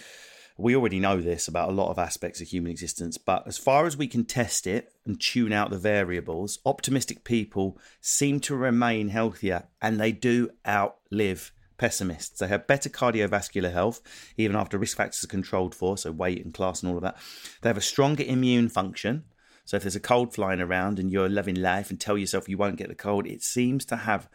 We 0.60 0.76
already 0.76 1.00
know 1.00 1.22
this 1.22 1.48
about 1.48 1.70
a 1.70 1.72
lot 1.72 1.90
of 1.90 1.98
aspects 1.98 2.42
of 2.42 2.50
human 2.50 2.70
existence, 2.70 3.18
but 3.18 3.48
as 3.48 3.58
far 3.58 3.86
as 3.86 3.96
we 3.96 4.08
can 4.08 4.26
test 4.26 4.68
it 4.68 4.92
and 5.06 5.20
tune 5.20 5.54
out 5.54 5.70
the 5.70 5.78
variables, 5.78 6.60
optimistic 6.66 7.24
people 7.24 7.78
seem 8.02 8.42
to 8.42 8.58
remain 8.58 9.08
healthier 9.08 9.70
and 9.82 9.98
they 9.98 10.12
do 10.12 10.50
outlive 10.68 11.54
pessimists. 11.78 12.40
They 12.40 12.50
have 12.50 12.68
better 12.68 12.90
cardiovascular 12.90 13.72
health, 13.72 14.02
even 14.36 14.58
after 14.58 14.78
risk 14.78 14.98
factors 14.98 15.24
are 15.24 15.28
controlled 15.28 15.74
for, 15.74 15.98
so 15.98 16.12
weight 16.12 16.44
and 16.44 16.54
class 16.54 16.84
and 16.84 16.92
all 16.92 16.98
of 16.98 17.04
that. 17.04 17.16
They 17.62 17.70
have 17.70 17.78
a 17.78 17.82
stronger 17.82 18.26
immune 18.28 18.68
function. 18.68 19.24
So 19.64 19.78
if 19.78 19.84
there's 19.84 19.96
a 19.96 20.02
cold 20.02 20.34
flying 20.34 20.60
around 20.60 21.00
and 21.00 21.10
you're 21.10 21.30
loving 21.30 21.56
life 21.56 21.90
and 21.90 21.98
tell 21.98 22.18
yourself 22.18 22.50
you 22.50 22.58
won't 22.58 22.76
get 22.76 22.90
the 22.90 22.96
cold, 22.96 23.28
it 23.28 23.44
seems 23.44 23.86
to 23.86 23.96
have 23.96 24.28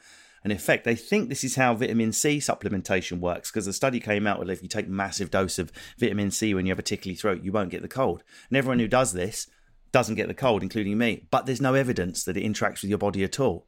an 0.45 0.51
effect. 0.51 0.85
They 0.85 0.95
think 0.95 1.29
this 1.29 1.43
is 1.43 1.57
how 1.57 1.75
vitamin 1.75 2.13
C 2.13 2.39
supplementation 2.39 3.19
works 3.19 3.51
because 3.51 3.67
the 3.67 3.73
study 3.73 3.99
came 3.99 4.27
out 4.27 4.39
with 4.39 4.51
if 4.51 4.63
you 4.63 4.69
take 4.69 4.89
massive 4.89 5.31
dose 5.31 5.59
of 5.59 5.73
vitamin 5.99 6.31
C 6.31 6.55
when 6.55 6.67
you 6.67 6.71
have 6.71 6.79
a 6.79 6.83
tickly 6.83 7.15
throat, 7.15 7.43
you 7.43 7.51
won't 7.51 7.71
get 7.71 7.83
the 7.83 7.89
cold. 7.89 8.23
And 8.49 8.57
everyone 8.57 8.79
who 8.79 8.89
does 8.89 9.13
this 9.13 9.47
doesn't 9.91 10.17
get 10.17 10.29
the 10.29 10.35
cold, 10.35 10.63
including 10.63 10.99
me. 10.99 11.27
But 11.31 11.47
there's 11.47 11.61
no 11.61 11.75
evidence 11.75 12.25
that 12.25 12.37
it 12.37 12.45
interacts 12.45 12.83
with 12.83 12.91
your 12.91 12.99
body 12.99 13.25
at 13.25 13.41
all. 13.41 13.67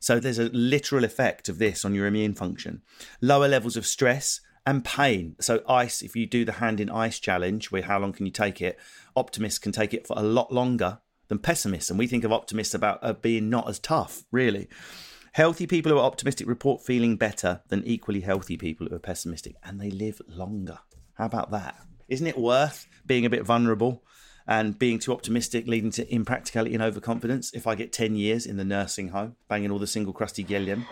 So 0.00 0.18
there's 0.18 0.38
a 0.38 0.50
literal 0.50 1.04
effect 1.04 1.48
of 1.48 1.58
this 1.58 1.84
on 1.84 1.94
your 1.94 2.06
immune 2.06 2.34
function. 2.34 2.82
Lower 3.20 3.48
levels 3.48 3.76
of 3.76 3.86
stress 3.86 4.40
and 4.66 4.84
pain. 4.84 5.36
So 5.40 5.62
ice, 5.68 6.02
if 6.02 6.16
you 6.16 6.26
do 6.26 6.44
the 6.44 6.52
hand 6.52 6.80
in 6.80 6.90
ice 6.90 7.18
challenge, 7.18 7.70
where 7.70 7.82
how 7.82 7.98
long 7.98 8.12
can 8.12 8.26
you 8.26 8.32
take 8.32 8.62
it? 8.62 8.78
Optimists 9.16 9.58
can 9.58 9.72
take 9.72 9.92
it 9.92 10.06
for 10.06 10.18
a 10.18 10.22
lot 10.22 10.52
longer 10.52 11.00
than 11.28 11.38
pessimists, 11.38 11.90
and 11.90 11.98
we 11.98 12.06
think 12.06 12.24
of 12.24 12.32
optimists 12.32 12.74
about 12.74 12.98
uh, 13.02 13.12
being 13.14 13.48
not 13.48 13.68
as 13.68 13.78
tough, 13.78 14.24
really. 14.30 14.68
Healthy 15.34 15.66
people 15.66 15.90
who 15.90 15.98
are 15.98 16.04
optimistic 16.04 16.46
report 16.46 16.80
feeling 16.80 17.16
better 17.16 17.60
than 17.66 17.82
equally 17.84 18.20
healthy 18.20 18.56
people 18.56 18.86
who 18.86 18.94
are 18.94 19.00
pessimistic, 19.00 19.56
and 19.64 19.80
they 19.80 19.90
live 19.90 20.22
longer. 20.28 20.78
How 21.14 21.26
about 21.26 21.50
that? 21.50 21.74
Isn't 22.08 22.28
it 22.28 22.38
worth 22.38 22.86
being 23.04 23.26
a 23.26 23.30
bit 23.30 23.44
vulnerable 23.44 24.04
and 24.46 24.78
being 24.78 25.00
too 25.00 25.12
optimistic, 25.12 25.66
leading 25.66 25.90
to 25.90 26.14
impracticality 26.14 26.72
and 26.74 26.84
overconfidence? 26.84 27.52
If 27.52 27.66
I 27.66 27.74
get 27.74 27.92
10 27.92 28.14
years 28.14 28.46
in 28.46 28.58
the 28.58 28.64
nursing 28.64 29.08
home, 29.08 29.34
banging 29.48 29.72
all 29.72 29.80
the 29.80 29.88
single 29.88 30.12
crusty 30.12 30.44
gilliam, 30.44 30.86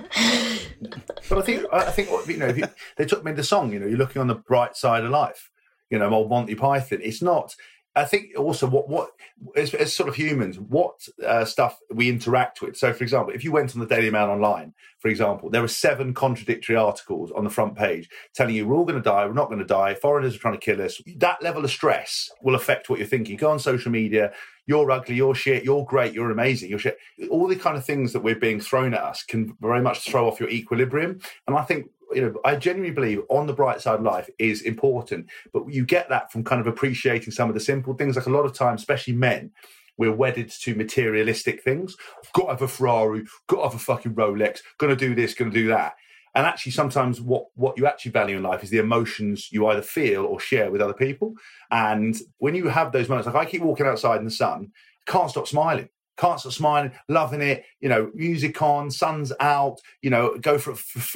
But 1.28 1.38
I 1.38 1.42
think 1.42 1.66
I 1.72 1.90
think 1.92 2.08
you 2.28 2.36
know 2.36 2.52
they 2.96 3.04
took 3.04 3.24
me 3.24 3.30
the 3.30 3.44
song. 3.44 3.72
You 3.72 3.78
know, 3.78 3.86
you're 3.86 3.96
looking 3.96 4.20
on 4.20 4.26
the 4.26 4.34
bright 4.34 4.76
side 4.76 5.04
of 5.04 5.10
life. 5.12 5.50
You 5.88 6.00
know, 6.00 6.12
old 6.12 6.30
Monty 6.30 6.56
Python. 6.56 6.98
It's 7.00 7.22
not. 7.22 7.54
I 7.94 8.04
think 8.04 8.30
also 8.38 8.66
what 8.66 8.88
what 8.88 9.10
as, 9.56 9.74
as 9.74 9.92
sort 9.92 10.08
of 10.08 10.14
humans, 10.14 10.58
what 10.58 11.06
uh, 11.24 11.44
stuff 11.44 11.78
we 11.90 12.08
interact 12.08 12.62
with. 12.62 12.76
So, 12.76 12.92
for 12.92 13.04
example, 13.04 13.34
if 13.34 13.44
you 13.44 13.52
went 13.52 13.74
on 13.74 13.80
the 13.80 13.86
Daily 13.86 14.10
Mail 14.10 14.30
online, 14.30 14.72
for 14.98 15.08
example, 15.08 15.50
there 15.50 15.60
were 15.60 15.68
seven 15.68 16.14
contradictory 16.14 16.76
articles 16.76 17.30
on 17.32 17.44
the 17.44 17.50
front 17.50 17.76
page 17.76 18.08
telling 18.34 18.54
you 18.54 18.66
we're 18.66 18.76
all 18.76 18.86
going 18.86 19.02
to 19.02 19.08
die, 19.08 19.26
we're 19.26 19.32
not 19.34 19.48
going 19.48 19.58
to 19.58 19.64
die, 19.64 19.94
foreigners 19.94 20.34
are 20.34 20.38
trying 20.38 20.54
to 20.54 20.60
kill 20.60 20.80
us. 20.80 21.02
That 21.16 21.42
level 21.42 21.64
of 21.64 21.70
stress 21.70 22.30
will 22.40 22.54
affect 22.54 22.88
what 22.88 22.98
you're 22.98 23.08
thinking. 23.08 23.36
Go 23.36 23.50
on 23.50 23.58
social 23.58 23.92
media. 23.92 24.32
You're 24.66 24.90
ugly. 24.90 25.16
You're 25.16 25.34
shit. 25.34 25.64
You're 25.64 25.84
great. 25.84 26.14
You're 26.14 26.30
amazing. 26.30 26.70
You're 26.70 26.78
shit. 26.78 26.96
All 27.30 27.48
the 27.48 27.56
kind 27.56 27.76
of 27.76 27.84
things 27.84 28.12
that 28.12 28.22
we're 28.22 28.36
being 28.36 28.60
thrown 28.60 28.94
at 28.94 29.02
us 29.02 29.24
can 29.24 29.56
very 29.60 29.82
much 29.82 30.08
throw 30.08 30.28
off 30.28 30.38
your 30.38 30.48
equilibrium. 30.48 31.20
And 31.46 31.56
I 31.56 31.62
think 31.62 31.90
you 32.14 32.22
know, 32.22 32.40
I 32.44 32.56
genuinely 32.56 32.94
believe 32.94 33.22
on 33.28 33.46
the 33.46 33.52
bright 33.52 33.80
side 33.80 33.96
of 33.96 34.02
life 34.02 34.28
is 34.38 34.62
important, 34.62 35.28
but 35.52 35.68
you 35.68 35.84
get 35.84 36.08
that 36.08 36.30
from 36.32 36.44
kind 36.44 36.60
of 36.60 36.66
appreciating 36.66 37.32
some 37.32 37.48
of 37.48 37.54
the 37.54 37.60
simple 37.60 37.94
things. 37.94 38.16
Like 38.16 38.26
a 38.26 38.30
lot 38.30 38.44
of 38.44 38.54
times, 38.54 38.80
especially 38.80 39.14
men, 39.14 39.50
we're 39.98 40.12
wedded 40.12 40.50
to 40.50 40.74
materialistic 40.74 41.62
things. 41.62 41.96
Got 42.32 42.44
to 42.44 42.50
have 42.50 42.62
a 42.62 42.68
Ferrari, 42.68 43.24
got 43.48 43.56
to 43.56 43.62
have 43.64 43.74
a 43.74 43.78
fucking 43.78 44.14
Rolex, 44.14 44.60
gonna 44.78 44.96
do 44.96 45.14
this, 45.14 45.34
gonna 45.34 45.50
do 45.50 45.68
that. 45.68 45.94
And 46.34 46.46
actually, 46.46 46.72
sometimes 46.72 47.20
what 47.20 47.46
what 47.54 47.76
you 47.76 47.86
actually 47.86 48.12
value 48.12 48.36
in 48.36 48.42
life 48.42 48.62
is 48.62 48.70
the 48.70 48.78
emotions 48.78 49.48
you 49.52 49.66
either 49.66 49.82
feel 49.82 50.24
or 50.24 50.40
share 50.40 50.70
with 50.70 50.80
other 50.80 50.94
people. 50.94 51.34
And 51.70 52.18
when 52.38 52.54
you 52.54 52.68
have 52.68 52.90
those 52.92 53.08
moments, 53.08 53.26
like 53.26 53.36
I 53.36 53.50
keep 53.50 53.62
walking 53.62 53.86
outside 53.86 54.18
in 54.18 54.24
the 54.24 54.30
sun, 54.30 54.72
can't 55.06 55.30
stop 55.30 55.46
smiling 55.46 55.88
can't 56.22 56.40
stop 56.40 56.52
smiling, 56.52 56.92
loving 57.08 57.42
it. 57.42 57.64
You 57.80 57.88
know, 57.88 58.10
music 58.14 58.62
on, 58.62 58.90
sun's 58.90 59.32
out. 59.40 59.80
You 60.00 60.10
know, 60.10 60.36
go 60.40 60.58
for. 60.58 60.74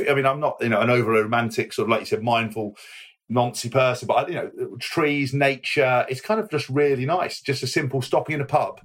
I 0.08 0.14
mean, 0.14 0.26
I'm 0.26 0.40
not 0.40 0.58
you 0.60 0.68
know 0.68 0.80
an 0.80 0.90
over 0.90 1.12
romantic 1.12 1.72
sort 1.72 1.86
of 1.86 1.90
like 1.90 2.00
you 2.00 2.06
said, 2.06 2.22
mindful, 2.22 2.76
nancy 3.28 3.70
person, 3.70 4.08
but 4.08 4.28
you 4.28 4.34
know, 4.34 4.76
trees, 4.80 5.32
nature. 5.32 6.04
It's 6.08 6.20
kind 6.20 6.40
of 6.40 6.50
just 6.50 6.68
really 6.68 7.06
nice. 7.06 7.40
Just 7.40 7.62
a 7.62 7.66
simple 7.66 8.02
stopping 8.02 8.34
in 8.34 8.40
a 8.40 8.46
pub 8.46 8.80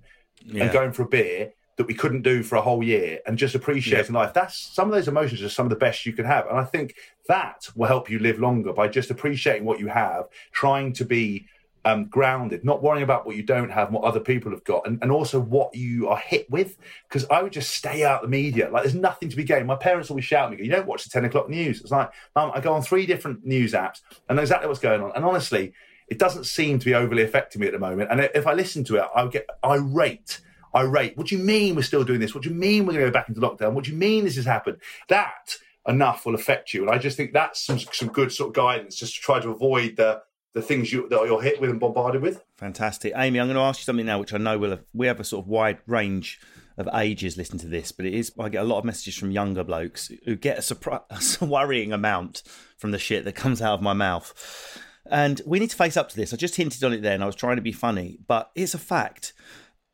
yeah. 0.46 0.64
and 0.64 0.72
going 0.72 0.92
for 0.94 1.04
a 1.04 1.08
beer 1.08 1.54
that 1.78 1.88
we 1.88 1.94
couldn't 1.96 2.22
do 2.22 2.44
for 2.44 2.58
a 2.58 2.62
whole 2.62 2.84
year 2.84 3.20
and 3.26 3.38
just 3.38 3.56
appreciating 3.56 4.14
yeah. 4.14 4.22
life. 4.22 4.34
That's 4.34 4.56
some 4.56 4.88
of 4.88 4.94
those 4.94 5.08
emotions 5.08 5.42
are 5.42 5.50
some 5.50 5.66
of 5.66 5.72
the 5.72 5.76
best 5.76 6.06
you 6.06 6.14
can 6.14 6.26
have. 6.26 6.46
And 6.48 6.60
I 6.60 6.66
think 6.66 6.96
that 7.28 7.68
will 7.76 7.88
help 7.88 8.10
you 8.10 8.20
live 8.20 8.40
longer 8.40 8.74
by 8.74 8.88
just 8.88 9.10
appreciating 9.10 9.66
what 9.66 9.80
you 9.80 9.88
have, 9.88 10.26
trying 10.52 10.94
to 10.94 11.06
be 11.06 11.48
um, 11.84 12.06
grounded, 12.06 12.63
not 12.63 12.84
worrying 12.84 13.04
about 13.04 13.26
what 13.26 13.36
you 13.36 13.44
don't 13.44 13.72
have, 13.72 13.91
what 13.91 14.04
other 14.04 14.20
people 14.20 14.52
have 14.52 14.63
got, 14.63 14.86
and, 14.86 15.00
and 15.02 15.12
also 15.12 15.39
what 15.39 15.76
you 15.76 16.08
are 16.08 16.17
hit 16.17 16.50
with. 16.50 16.78
Because 17.08 17.26
I 17.30 17.41
would 17.41 17.52
just 17.52 17.76
stay 17.76 18.04
out 18.04 18.22
the 18.22 18.28
media. 18.28 18.70
Like 18.70 18.84
there's 18.84 18.96
nothing 18.96 19.30
to 19.30 19.36
be 19.36 19.44
gained. 19.44 19.67
My 19.67 19.76
parents 19.76 20.10
always 20.10 20.26
shout 20.26 20.52
at 20.52 20.60
me, 20.60 20.65
"You 20.65 20.72
don't 20.72 20.88
watch 20.88 21.04
the 21.04 21.10
ten 21.10 21.26
o'clock 21.26 21.50
news." 21.50 21.82
It's 21.82 21.91
like, 21.91 22.12
Mum, 22.36 22.52
I 22.54 22.62
go 22.62 22.74
on 22.74 22.82
three 22.82 23.06
different 23.06 23.46
news 23.46 23.74
apps 23.74 24.02
and 24.30 24.36
know 24.36 24.41
exactly 24.41 24.67
what's 24.67 24.80
going 24.80 25.02
on. 25.02 25.12
And 25.15 25.26
honestly, 25.26 25.74
it 26.08 26.20
doesn't 26.20 26.46
seem 26.46 26.78
to 26.80 26.86
be 26.86 26.94
overly 26.94 27.24
affecting 27.24 27.62
me 27.62 27.67
at 27.67 27.74
the 27.74 27.80
moment. 27.80 28.12
And 28.12 28.22
if 28.36 28.46
I 28.46 28.54
listen 28.54 28.84
to 28.86 28.98
it, 28.98 29.06
I 29.15 29.26
get 29.28 29.48
irate. 29.63 30.41
Irate. 30.76 31.17
What 31.17 31.28
do 31.28 31.38
you 31.38 31.44
mean 31.44 31.76
we're 31.76 31.82
still 31.82 32.04
doing 32.04 32.20
this? 32.20 32.34
What 32.34 32.44
do 32.44 32.50
you 32.50 32.56
mean 32.56 32.86
we're 32.86 32.94
going 32.94 33.06
to 33.06 33.12
go 33.12 33.13
back 33.13 33.28
into 33.28 33.41
lockdown? 33.41 33.74
What 33.74 33.86
do 33.86 33.91
you 33.91 33.98
mean 33.98 34.24
this 34.24 34.38
has 34.38 34.46
happened? 34.46 34.78
That 35.10 35.58
enough 35.88 36.26
will 36.26 36.36
affect 36.36 36.74
you. 36.74 36.82
And 36.84 36.91
I 36.91 36.98
just 36.98 37.17
think 37.17 37.34
that's 37.34 37.62
some 37.62 37.80
some 37.80 38.10
good 38.10 38.32
sort 38.32 38.50
of 38.50 38.54
guidance 38.54 38.96
just 38.96 39.15
to 39.15 39.22
try 39.22 39.39
to 39.39 39.50
avoid 39.50 39.96
the 39.98 40.22
the 40.54 40.62
things 40.62 40.92
you, 40.92 41.08
that 41.10 41.26
you're 41.26 41.42
hit 41.42 41.62
with 41.62 41.70
and 41.70 41.80
bombarded 41.80 42.22
with. 42.22 42.44
Fantastic, 42.58 43.14
Amy. 43.16 43.40
I'm 43.40 43.48
going 43.48 43.56
to 43.56 43.62
ask 43.62 43.80
you 43.80 43.86
something 43.86 44.06
now, 44.06 44.20
which 44.20 44.34
I 44.34 44.38
know 44.38 44.58
we'll 44.58 44.72
have, 44.72 44.84
we 44.94 45.08
have 45.08 45.20
a 45.20 45.24
sort 45.24 45.46
of 45.46 45.50
wide 45.50 45.80
range 45.88 46.40
of 46.78 46.90
ages 46.94 47.38
listening 47.38 47.60
to 47.60 47.68
this, 47.68 47.92
but 47.92 48.06
it 48.06 48.14
is 48.14 48.32
I 48.40 48.50
get 48.50 48.64
a 48.64 48.68
lot 48.68 48.80
of 48.80 48.86
messages 48.86 49.16
from 49.16 49.32
younger 49.32 49.64
blokes 49.64 50.12
who 50.26 50.36
get 50.36 50.58
a, 50.58 50.62
surpri- 50.62 51.02
a 51.42 51.46
worrying 51.46 51.94
amount 51.94 52.44
from 52.78 52.92
the 52.92 53.00
shit 53.00 53.26
that 53.26 53.36
comes 53.36 53.62
out 53.62 53.76
of 53.76 53.82
my 53.82 53.94
mouth. 53.94 54.80
And 55.06 55.42
we 55.46 55.60
need 55.60 55.70
to 55.70 55.76
face 55.76 55.98
up 55.98 56.10
to 56.10 56.16
this. 56.16 56.34
I 56.34 56.38
just 56.38 56.56
hinted 56.56 56.84
on 56.84 56.94
it 56.94 57.02
there, 57.02 57.14
and 57.14 57.24
I 57.24 57.28
was 57.28 57.36
trying 57.36 57.58
to 57.58 57.62
be 57.62 57.72
funny, 57.72 58.20
but 58.28 58.52
it's 58.56 58.74
a 58.74 58.80
fact. 58.80 59.34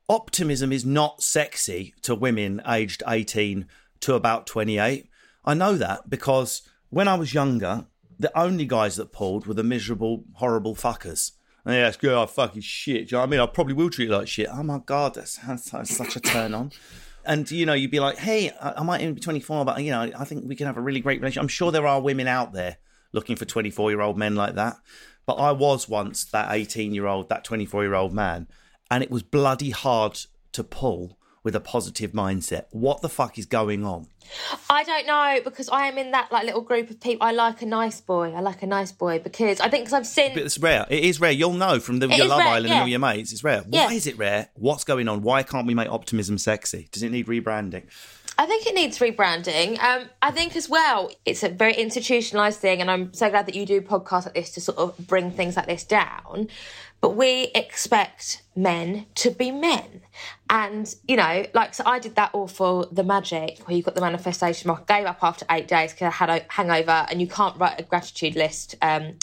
Optimism 0.09 0.71
is 0.71 0.85
not 0.85 1.21
sexy 1.21 1.93
to 2.03 2.15
women 2.15 2.61
aged 2.67 3.03
18 3.07 3.67
to 4.01 4.13
about 4.15 4.47
28. 4.47 5.09
I 5.43 5.53
know 5.53 5.75
that 5.75 6.09
because 6.09 6.61
when 6.89 7.07
I 7.07 7.15
was 7.15 7.33
younger, 7.33 7.85
the 8.19 8.37
only 8.37 8.65
guys 8.65 8.95
that 8.95 9.11
pulled 9.11 9.45
were 9.45 9.53
the 9.53 9.63
miserable, 9.63 10.23
horrible 10.33 10.75
fuckers. 10.75 11.33
And 11.65 11.75
yeah, 11.75 11.87
it's 11.87 11.97
good. 11.97 12.13
Oh, 12.13 12.25
fucking 12.25 12.61
shit. 12.61 12.93
Do 12.93 12.99
you 12.99 13.05
know 13.11 13.19
what 13.19 13.27
I 13.27 13.29
mean? 13.29 13.39
I 13.41 13.45
probably 13.45 13.73
will 13.73 13.89
treat 13.89 14.05
you 14.05 14.15
like 14.15 14.27
shit. 14.27 14.47
Oh 14.51 14.63
my 14.63 14.79
god, 14.79 15.15
that's, 15.15 15.37
that's 15.37 15.95
such 15.95 16.15
a 16.15 16.19
turn 16.21 16.53
on. 16.53 16.71
And 17.25 17.49
you 17.51 17.65
know, 17.65 17.73
you'd 17.73 17.91
be 17.91 17.99
like, 17.99 18.17
"Hey, 18.17 18.51
I, 18.61 18.81
might 18.83 19.01
even 19.01 19.13
be 19.13 19.19
24, 19.19 19.65
but 19.65 19.83
you 19.83 19.91
know, 19.91 20.09
I 20.17 20.23
think 20.23 20.45
we 20.47 20.55
can 20.55 20.65
have 20.65 20.77
a 20.77 20.81
really 20.81 21.01
great 21.01 21.19
relationship." 21.19 21.43
I'm 21.43 21.49
sure 21.49 21.71
there 21.71 21.85
are 21.85 21.99
women 21.99 22.25
out 22.25 22.53
there 22.53 22.77
looking 23.11 23.35
for 23.35 23.43
24 23.43 23.91
year 23.91 24.01
old 24.01 24.17
men 24.17 24.35
like 24.35 24.55
that. 24.55 24.77
But 25.25 25.33
I 25.33 25.51
was 25.51 25.89
once 25.89 26.23
that 26.25 26.53
18 26.53 26.93
year 26.93 27.05
old, 27.05 27.27
that 27.27 27.43
24 27.43 27.83
year 27.83 27.95
old 27.95 28.13
man, 28.13 28.47
and 28.89 29.03
it 29.03 29.11
was 29.11 29.23
bloody 29.23 29.71
hard 29.71 30.17
to 30.53 30.63
pull 30.63 31.16
with 31.47 31.55
a 31.55 31.61
positive 31.61 32.11
mindset. 32.11 32.65
What 32.71 33.01
the 33.01 33.07
fuck 33.07 33.39
is 33.39 33.45
going 33.45 33.85
on? 33.85 34.07
I 34.69 34.83
don't 34.83 35.07
know 35.07 35.39
because 35.45 35.69
I 35.69 35.87
am 35.87 35.97
in 35.97 36.11
that 36.11 36.29
like 36.29 36.43
little 36.43 36.59
group 36.59 36.89
of 36.89 36.99
people. 36.99 37.25
I 37.25 37.31
like 37.31 37.61
a 37.61 37.65
nice 37.65 38.01
boy. 38.01 38.33
I 38.33 38.41
like 38.41 38.63
a 38.63 38.67
nice 38.67 38.91
boy 38.91 39.19
because 39.19 39.61
I 39.61 39.69
think 39.69 39.85
because 39.85 39.93
I've 39.93 40.05
seen. 40.05 40.33
But 40.33 40.43
it's 40.43 40.57
rare. 40.57 40.85
It 40.89 41.05
is 41.05 41.21
rare. 41.21 41.31
You'll 41.31 41.53
know 41.53 41.79
from 41.79 41.99
the, 41.99 42.09
your 42.09 42.27
Love 42.27 42.39
rare, 42.39 42.47
Island 42.49 42.67
yeah. 42.67 42.73
and 42.73 42.81
all 42.81 42.87
your 42.89 42.99
mates. 42.99 43.31
It's 43.31 43.45
rare. 43.45 43.61
Why 43.61 43.83
yeah. 43.83 43.91
is 43.91 44.07
it 44.07 44.17
rare? 44.17 44.49
What's 44.55 44.83
going 44.83 45.07
on? 45.07 45.21
Why 45.21 45.41
can't 45.41 45.65
we 45.65 45.73
make 45.73 45.87
optimism 45.87 46.37
sexy? 46.37 46.89
Does 46.91 47.01
it 47.01 47.13
need 47.13 47.27
rebranding? 47.27 47.85
I 48.39 48.45
think 48.45 48.67
it 48.67 48.75
needs 48.75 48.99
rebranding. 48.99 49.81
Um, 49.81 50.09
I 50.21 50.29
think 50.29 50.55
as 50.55 50.69
well, 50.69 51.11
it's 51.25 51.41
a 51.41 51.49
very 51.49 51.73
institutionalized 51.73 52.59
thing, 52.59 52.81
and 52.81 52.91
I'm 52.91 53.11
so 53.13 53.29
glad 53.29 53.47
that 53.47 53.55
you 53.55 53.65
do 53.65 53.81
podcasts 53.81 54.25
like 54.25 54.35
this 54.35 54.51
to 54.51 54.61
sort 54.61 54.77
of 54.77 54.95
bring 55.07 55.31
things 55.31 55.55
like 55.55 55.65
this 55.65 55.83
down. 55.83 56.47
But 56.99 57.15
we 57.15 57.51
expect 57.53 58.41
men 58.55 59.05
to 59.15 59.29
be 59.29 59.51
men. 59.51 60.01
And, 60.49 60.93
you 61.07 61.15
know, 61.15 61.45
like, 61.53 61.75
so 61.75 61.83
I 61.85 61.99
did 61.99 62.15
that 62.15 62.31
awful 62.33 62.87
The 62.91 63.03
Magic, 63.03 63.59
where 63.59 63.77
you 63.77 63.83
got 63.83 63.93
the 63.93 64.01
manifestation 64.01 64.67
mark, 64.67 64.87
gave 64.87 65.05
up 65.05 65.19
after 65.23 65.45
eight 65.51 65.67
days 65.67 65.93
because 65.93 66.07
I 66.07 66.11
had 66.11 66.29
a 66.29 66.45
hangover, 66.49 67.05
and 67.09 67.21
you 67.21 67.27
can't 67.27 67.55
write 67.57 67.79
a 67.79 67.83
gratitude 67.83 68.35
list 68.35 68.75
um, 68.81 69.13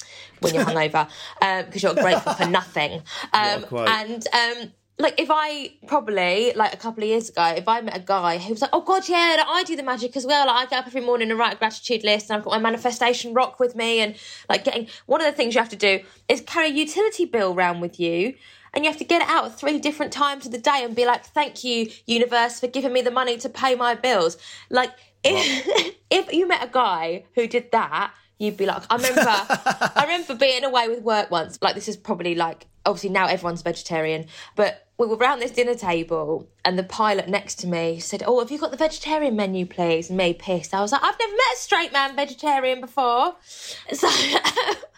when 0.40 0.55
you're 0.55 0.64
hungover 0.64 1.09
because 1.40 1.85
um, 1.85 1.96
you're 1.96 2.03
grateful 2.03 2.33
for 2.35 2.46
nothing. 2.46 3.03
Um, 3.33 3.64
and, 3.72 4.27
um, 4.33 4.72
like 4.98 5.20
if 5.20 5.28
I 5.30 5.72
probably 5.88 6.52
like 6.54 6.72
a 6.72 6.76
couple 6.76 7.02
of 7.02 7.09
years 7.09 7.28
ago, 7.28 7.44
if 7.57 7.66
I 7.66 7.80
met 7.80 7.96
a 7.96 8.00
guy 8.00 8.38
who 8.38 8.50
was 8.50 8.62
like, 8.62 8.70
"Oh 8.72 8.80
God, 8.80 9.09
yeah, 9.09 9.42
I 9.46 9.64
do 9.64 9.74
the 9.74 9.83
magic 9.83 10.16
as 10.16 10.24
well. 10.24 10.46
Like, 10.46 10.66
I 10.66 10.70
get 10.70 10.78
up 10.80 10.87
every 10.87 11.00
morning 11.00 11.30
and 11.30 11.38
write 11.38 11.54
a 11.54 11.57
gratitude 11.57 12.04
list, 12.04 12.30
and 12.30 12.37
I've 12.38 12.44
got 12.44 12.52
my 12.52 12.59
manifestation 12.59 13.35
rock 13.35 13.59
with 13.59 13.74
me, 13.74 14.00
and 14.00 14.14
like 14.48 14.64
getting 14.64 14.87
one 15.07 15.20
of 15.20 15.26
the 15.26 15.33
things 15.33 15.54
you 15.54 15.61
have 15.61 15.70
to 15.70 15.76
do 15.76 16.00
is 16.28 16.40
carry 16.42 16.68
a 16.68 16.72
utility 16.72 17.24
bill 17.24 17.54
around 17.54 17.80
with 17.80 17.98
you, 17.98 18.35
and 18.72 18.85
you 18.85 18.90
have 18.90 18.98
to 18.98 19.04
get 19.04 19.22
it 19.22 19.28
out 19.28 19.46
at 19.46 19.59
three 19.59 19.80
different 19.80 20.12
times 20.12 20.46
of 20.46 20.52
the 20.52 20.59
day 20.59 20.83
and 20.85 20.94
be 20.94 21.07
like, 21.07 21.24
"Thank 21.24 21.64
you, 21.64 21.90
universe, 22.07 22.61
for 22.61 22.68
giving 22.68 22.92
me 22.92 23.02
the 23.02 23.11
money 23.11 23.37
to 23.38 23.48
pay 23.48 23.74
my 23.74 23.96
bills." 23.96 24.38
Like 24.70 24.92
if 25.24 25.96
if 26.11 26.33
you 26.33 26.46
met 26.46 26.62
a 26.62 26.70
guy 26.70 27.24
who 27.35 27.48
did 27.48 27.72
that, 27.72 28.14
you'd 28.38 28.57
be 28.57 28.66
like, 28.66 28.85
I 28.90 28.96
remember, 28.96 29.22
I 29.26 30.02
remember 30.02 30.35
being 30.37 30.64
away 30.64 30.88
with 30.88 31.02
work 31.02 31.30
once. 31.30 31.59
Like 31.61 31.74
this 31.74 31.88
is 31.88 31.96
probably 31.96 32.35
like 32.35 32.66
obviously 32.87 33.11
now 33.11 33.26
everyone's 33.26 33.62
vegetarian, 33.62 34.26
but 34.57 34.84
we 34.96 35.07
were 35.07 35.16
around 35.16 35.40
this 35.40 35.50
dinner 35.50 35.74
table 35.74 36.48
and 36.64 36.78
the 36.78 36.85
pilot 36.85 37.28
next 37.28 37.57
to 37.57 37.66
me 37.66 37.98
said, 37.98 38.22
Oh, 38.26 38.38
have 38.38 38.50
you 38.50 38.59
got 38.59 38.70
the 38.70 38.76
vegetarian 38.76 39.35
menu, 39.35 39.66
please? 39.66 40.09
And 40.09 40.16
me 40.16 40.35
pissed. 40.35 40.72
I 40.72 40.80
was 40.80 40.92
like, 40.92 41.02
I've 41.02 41.18
never 41.18 41.33
met 41.33 41.54
a 41.54 41.57
straight 41.57 41.92
man 41.92 42.16
vegetarian 42.16 42.80
before. 42.80 43.37
So, 43.92 44.09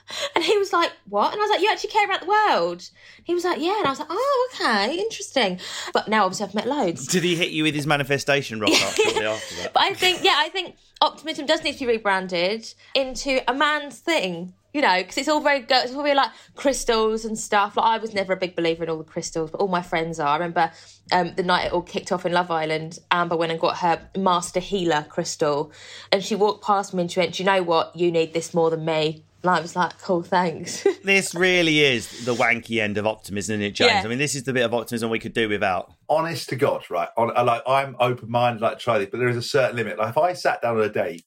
and 0.35 0.45
he 0.45 0.57
was 0.59 0.73
like, 0.73 0.93
What? 1.09 1.33
And 1.33 1.41
I 1.41 1.45
was 1.45 1.51
like, 1.51 1.61
You 1.61 1.71
actually 1.71 1.91
care 1.91 2.05
about 2.05 2.21
the 2.21 2.27
world? 2.27 2.89
He 3.25 3.35
was 3.35 3.45
like, 3.45 3.61
Yeah. 3.61 3.79
And 3.79 3.87
I 3.87 3.91
was 3.91 3.99
like, 3.99 4.09
Oh, 4.11 4.51
okay, 4.55 4.99
interesting. 4.99 5.61
But 5.93 6.09
now 6.09 6.25
obviously 6.25 6.47
I've 6.47 6.55
met 6.55 6.67
loads. 6.67 7.07
Did 7.07 7.25
he 7.25 7.37
hit 7.37 7.51
you 7.51 7.63
with 7.63 7.75
his 7.75 7.87
manifestation 7.87 8.61
rock 8.61 8.71
after 8.73 9.03
that? 9.03 9.71
But 9.73 9.83
I 9.83 9.95
think, 9.95 10.23
yeah, 10.23 10.37
I 10.37 10.49
think 10.49 10.77
optimism 11.01 11.47
does 11.47 11.63
need 11.63 11.75
to 11.75 11.81
be 11.81 11.87
rebranded 11.87 12.73
into 12.95 13.41
a 13.49 13.55
man's 13.55 13.99
thing 13.99 14.55
you 14.77 14.83
know, 14.83 14.99
because 14.99 15.17
it's 15.17 15.29
all 15.29 15.41
very 15.41 15.61
good. 15.61 15.85
It's 15.85 15.95
all 15.95 16.03
very 16.03 16.15
like 16.15 16.33
crystals 16.55 17.25
and 17.25 17.39
stuff. 17.39 17.79
Like 17.79 17.87
I 17.87 17.97
was 17.97 18.13
never 18.13 18.35
a 18.35 18.37
big 18.37 18.55
believer 18.55 18.85
in 18.85 18.91
all 18.91 18.99
the 18.99 19.05
crystals, 19.05 19.51
but 19.51 19.59
all 19.59 19.69
my 19.69 19.81
friends 19.81 20.21
are. 20.21 20.29
I 20.29 20.35
remember 20.35 20.71
um, 21.13 21.33
the 21.35 21.43
night 21.43 21.65
it 21.65 21.73
all 21.73 21.81
kicked 21.81 22.13
off 22.13 22.27
in 22.27 22.33
Love 22.33 22.51
Island, 22.51 22.99
Amber 23.11 23.39
went 23.39 23.53
and 23.53 23.59
got 23.59 23.79
her 23.79 24.07
master 24.19 24.61
healer 24.61 25.07
crystal, 25.09 25.73
and 26.13 26.23
she 26.23 26.35
walked 26.35 26.63
past 26.63 26.93
me 26.93 27.01
and 27.01 27.11
she 27.11 27.21
went, 27.21 27.33
"Do 27.33 27.43
you 27.43 27.47
know 27.47 27.63
what? 27.63 27.97
You 27.97 28.13
need 28.13 28.35
this 28.35 28.53
more 28.53 28.69
than 28.69 28.85
me." 28.85 29.25
And 29.47 29.57
I 29.57 29.61
was 29.61 29.77
like, 29.77 29.99
"Cool, 30.01 30.23
thanks." 30.23 30.87
this 31.05 31.35
really 31.35 31.81
is 31.81 32.25
the 32.25 32.35
wanky 32.35 32.81
end 32.81 32.99
of 32.99 33.07
optimism, 33.07 33.55
isn't 33.55 33.67
it, 33.67 33.71
James? 33.73 33.93
Yeah. 33.93 34.03
I 34.05 34.09
mean, 34.09 34.19
this 34.19 34.35
is 34.35 34.45
the 34.45 34.53
bit 34.53 34.65
of 34.65 34.75
optimism 34.75 35.11
we 35.11 35.19
could 35.19 35.35
do 35.35 35.49
without. 35.49 35.93
Honest 36.09 36.49
to 36.51 36.57
God, 36.57 36.85
right? 36.91 37.09
On, 37.17 37.37
uh, 37.37 37.45
like 37.45 37.63
I'm 37.67 37.97
open 38.01 38.31
minded, 38.31 38.61
like 38.61 38.79
try 38.79 38.99
this, 38.99 39.09
but 39.11 39.19
there 39.19 39.29
is 39.29 39.37
a 39.37 39.43
certain 39.43 39.77
limit. 39.77 39.99
Like 39.99 40.11
if 40.11 40.19
I 40.19 40.33
sat 40.33 40.63
down 40.63 40.77
on 40.77 40.83
a 40.83 40.89
date 40.89 41.25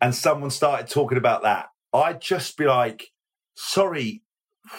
and 0.00 0.14
someone 0.14 0.50
started 0.50 0.88
talking 0.88 1.18
about 1.18 1.42
that 1.42 1.68
I'd 1.94 2.20
just 2.20 2.56
be 2.58 2.64
like, 2.64 3.12
sorry, 3.54 4.23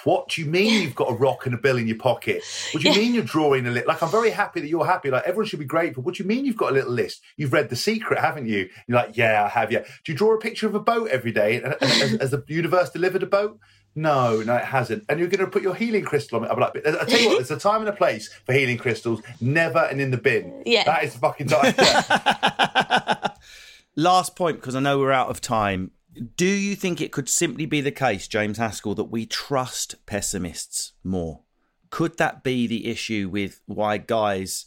what 0.04 0.30
do 0.30 0.42
you 0.42 0.48
mean 0.48 0.82
you've 0.82 0.96
got 0.96 1.12
a 1.12 1.14
rock 1.14 1.46
and 1.46 1.54
a 1.54 1.58
bill 1.58 1.78
in 1.78 1.88
your 1.88 1.98
pocket? 1.98 2.44
What 2.72 2.82
do 2.82 2.90
you 2.90 2.96
yeah. 2.96 3.02
mean 3.02 3.14
you're 3.14 3.24
drawing 3.24 3.68
a 3.68 3.72
list? 3.72 3.88
Like, 3.88 4.02
I'm 4.02 4.10
very 4.10 4.32
happy 4.32 4.62
that 4.62 4.68
you're 4.68 4.86
happy. 4.86 5.12
Like, 5.12 5.24
everyone 5.26 5.46
should 5.46 5.60
be 5.60 5.66
grateful. 5.66 6.04
What 6.04 6.16
do 6.16 6.24
you 6.24 6.28
mean 6.28 6.46
you've 6.46 6.58
got 6.58 6.72
a 6.72 6.74
little 6.74 6.92
list? 6.92 7.22
You've 7.38 7.54
read 7.54 7.70
The 7.70 7.76
Secret, 7.76 8.20
haven't 8.20 8.48
you? 8.48 8.70
You're 8.88 8.98
like, 8.98 9.16
yeah, 9.16 9.44
I 9.44 9.48
have, 9.48 9.72
yeah. 9.72 9.84
Do 10.04 10.12
you 10.12 10.18
draw 10.18 10.34
a 10.34 10.40
picture 10.40 10.68
of 10.68 10.76
a 10.76 10.80
boat 10.80 11.10
every 11.10 11.32
day? 11.32 11.62
Has 11.82 12.32
the 12.32 12.44
universe 12.48 12.90
delivered 12.90 13.24
a 13.24 13.28
boat? 13.28 13.60
No, 13.96 14.42
no, 14.42 14.58
it 14.58 14.66
hasn't. 14.66 15.06
And 15.08 15.20
you're 15.20 15.30
going 15.30 15.40
to 15.40 15.48
put 15.48 15.62
your 15.62 15.76
healing 15.76 16.04
crystal 16.04 16.40
on 16.40 16.46
it. 16.46 16.52
I'm 16.52 16.60
like, 16.60 16.76
I 16.86 17.06
tell 17.06 17.20
you 17.20 17.30
what, 17.30 17.38
there's 17.38 17.52
a 17.52 17.58
time 17.58 17.80
and 17.80 17.90
a 17.90 17.94
place 17.94 18.32
for 18.46 18.54
healing 18.54 18.78
crystals. 18.78 19.22
Never 19.40 19.80
and 19.80 20.02
in 20.02 20.12
the 20.12 20.18
bin. 20.18 20.64
Yeah, 20.66 20.84
that 20.84 21.06
is 21.06 21.14
the 21.14 21.20
fucking 21.20 21.48
time. 21.48 21.74
Last 23.96 24.36
point, 24.36 24.58
because 24.58 24.76
I 24.76 24.82
know 24.82 25.00
we're 25.00 25.14
out 25.14 25.30
of 25.30 25.40
time. 25.40 25.92
Do 26.16 26.46
you 26.46 26.76
think 26.76 27.02
it 27.02 27.12
could 27.12 27.28
simply 27.28 27.66
be 27.66 27.82
the 27.82 27.92
case, 27.92 28.28
James 28.28 28.58
Haskell, 28.58 28.96
that 28.96 29.06
we 29.06 29.26
trust 29.26 30.06
pessimists 30.06 30.94
more? 31.04 31.42
Could 31.90 32.18
that 32.18 32.44
be 32.44 32.68
the 32.68 32.88
issue 32.88 33.30
with 33.32 33.62
why 33.66 33.98
guys, 33.98 34.66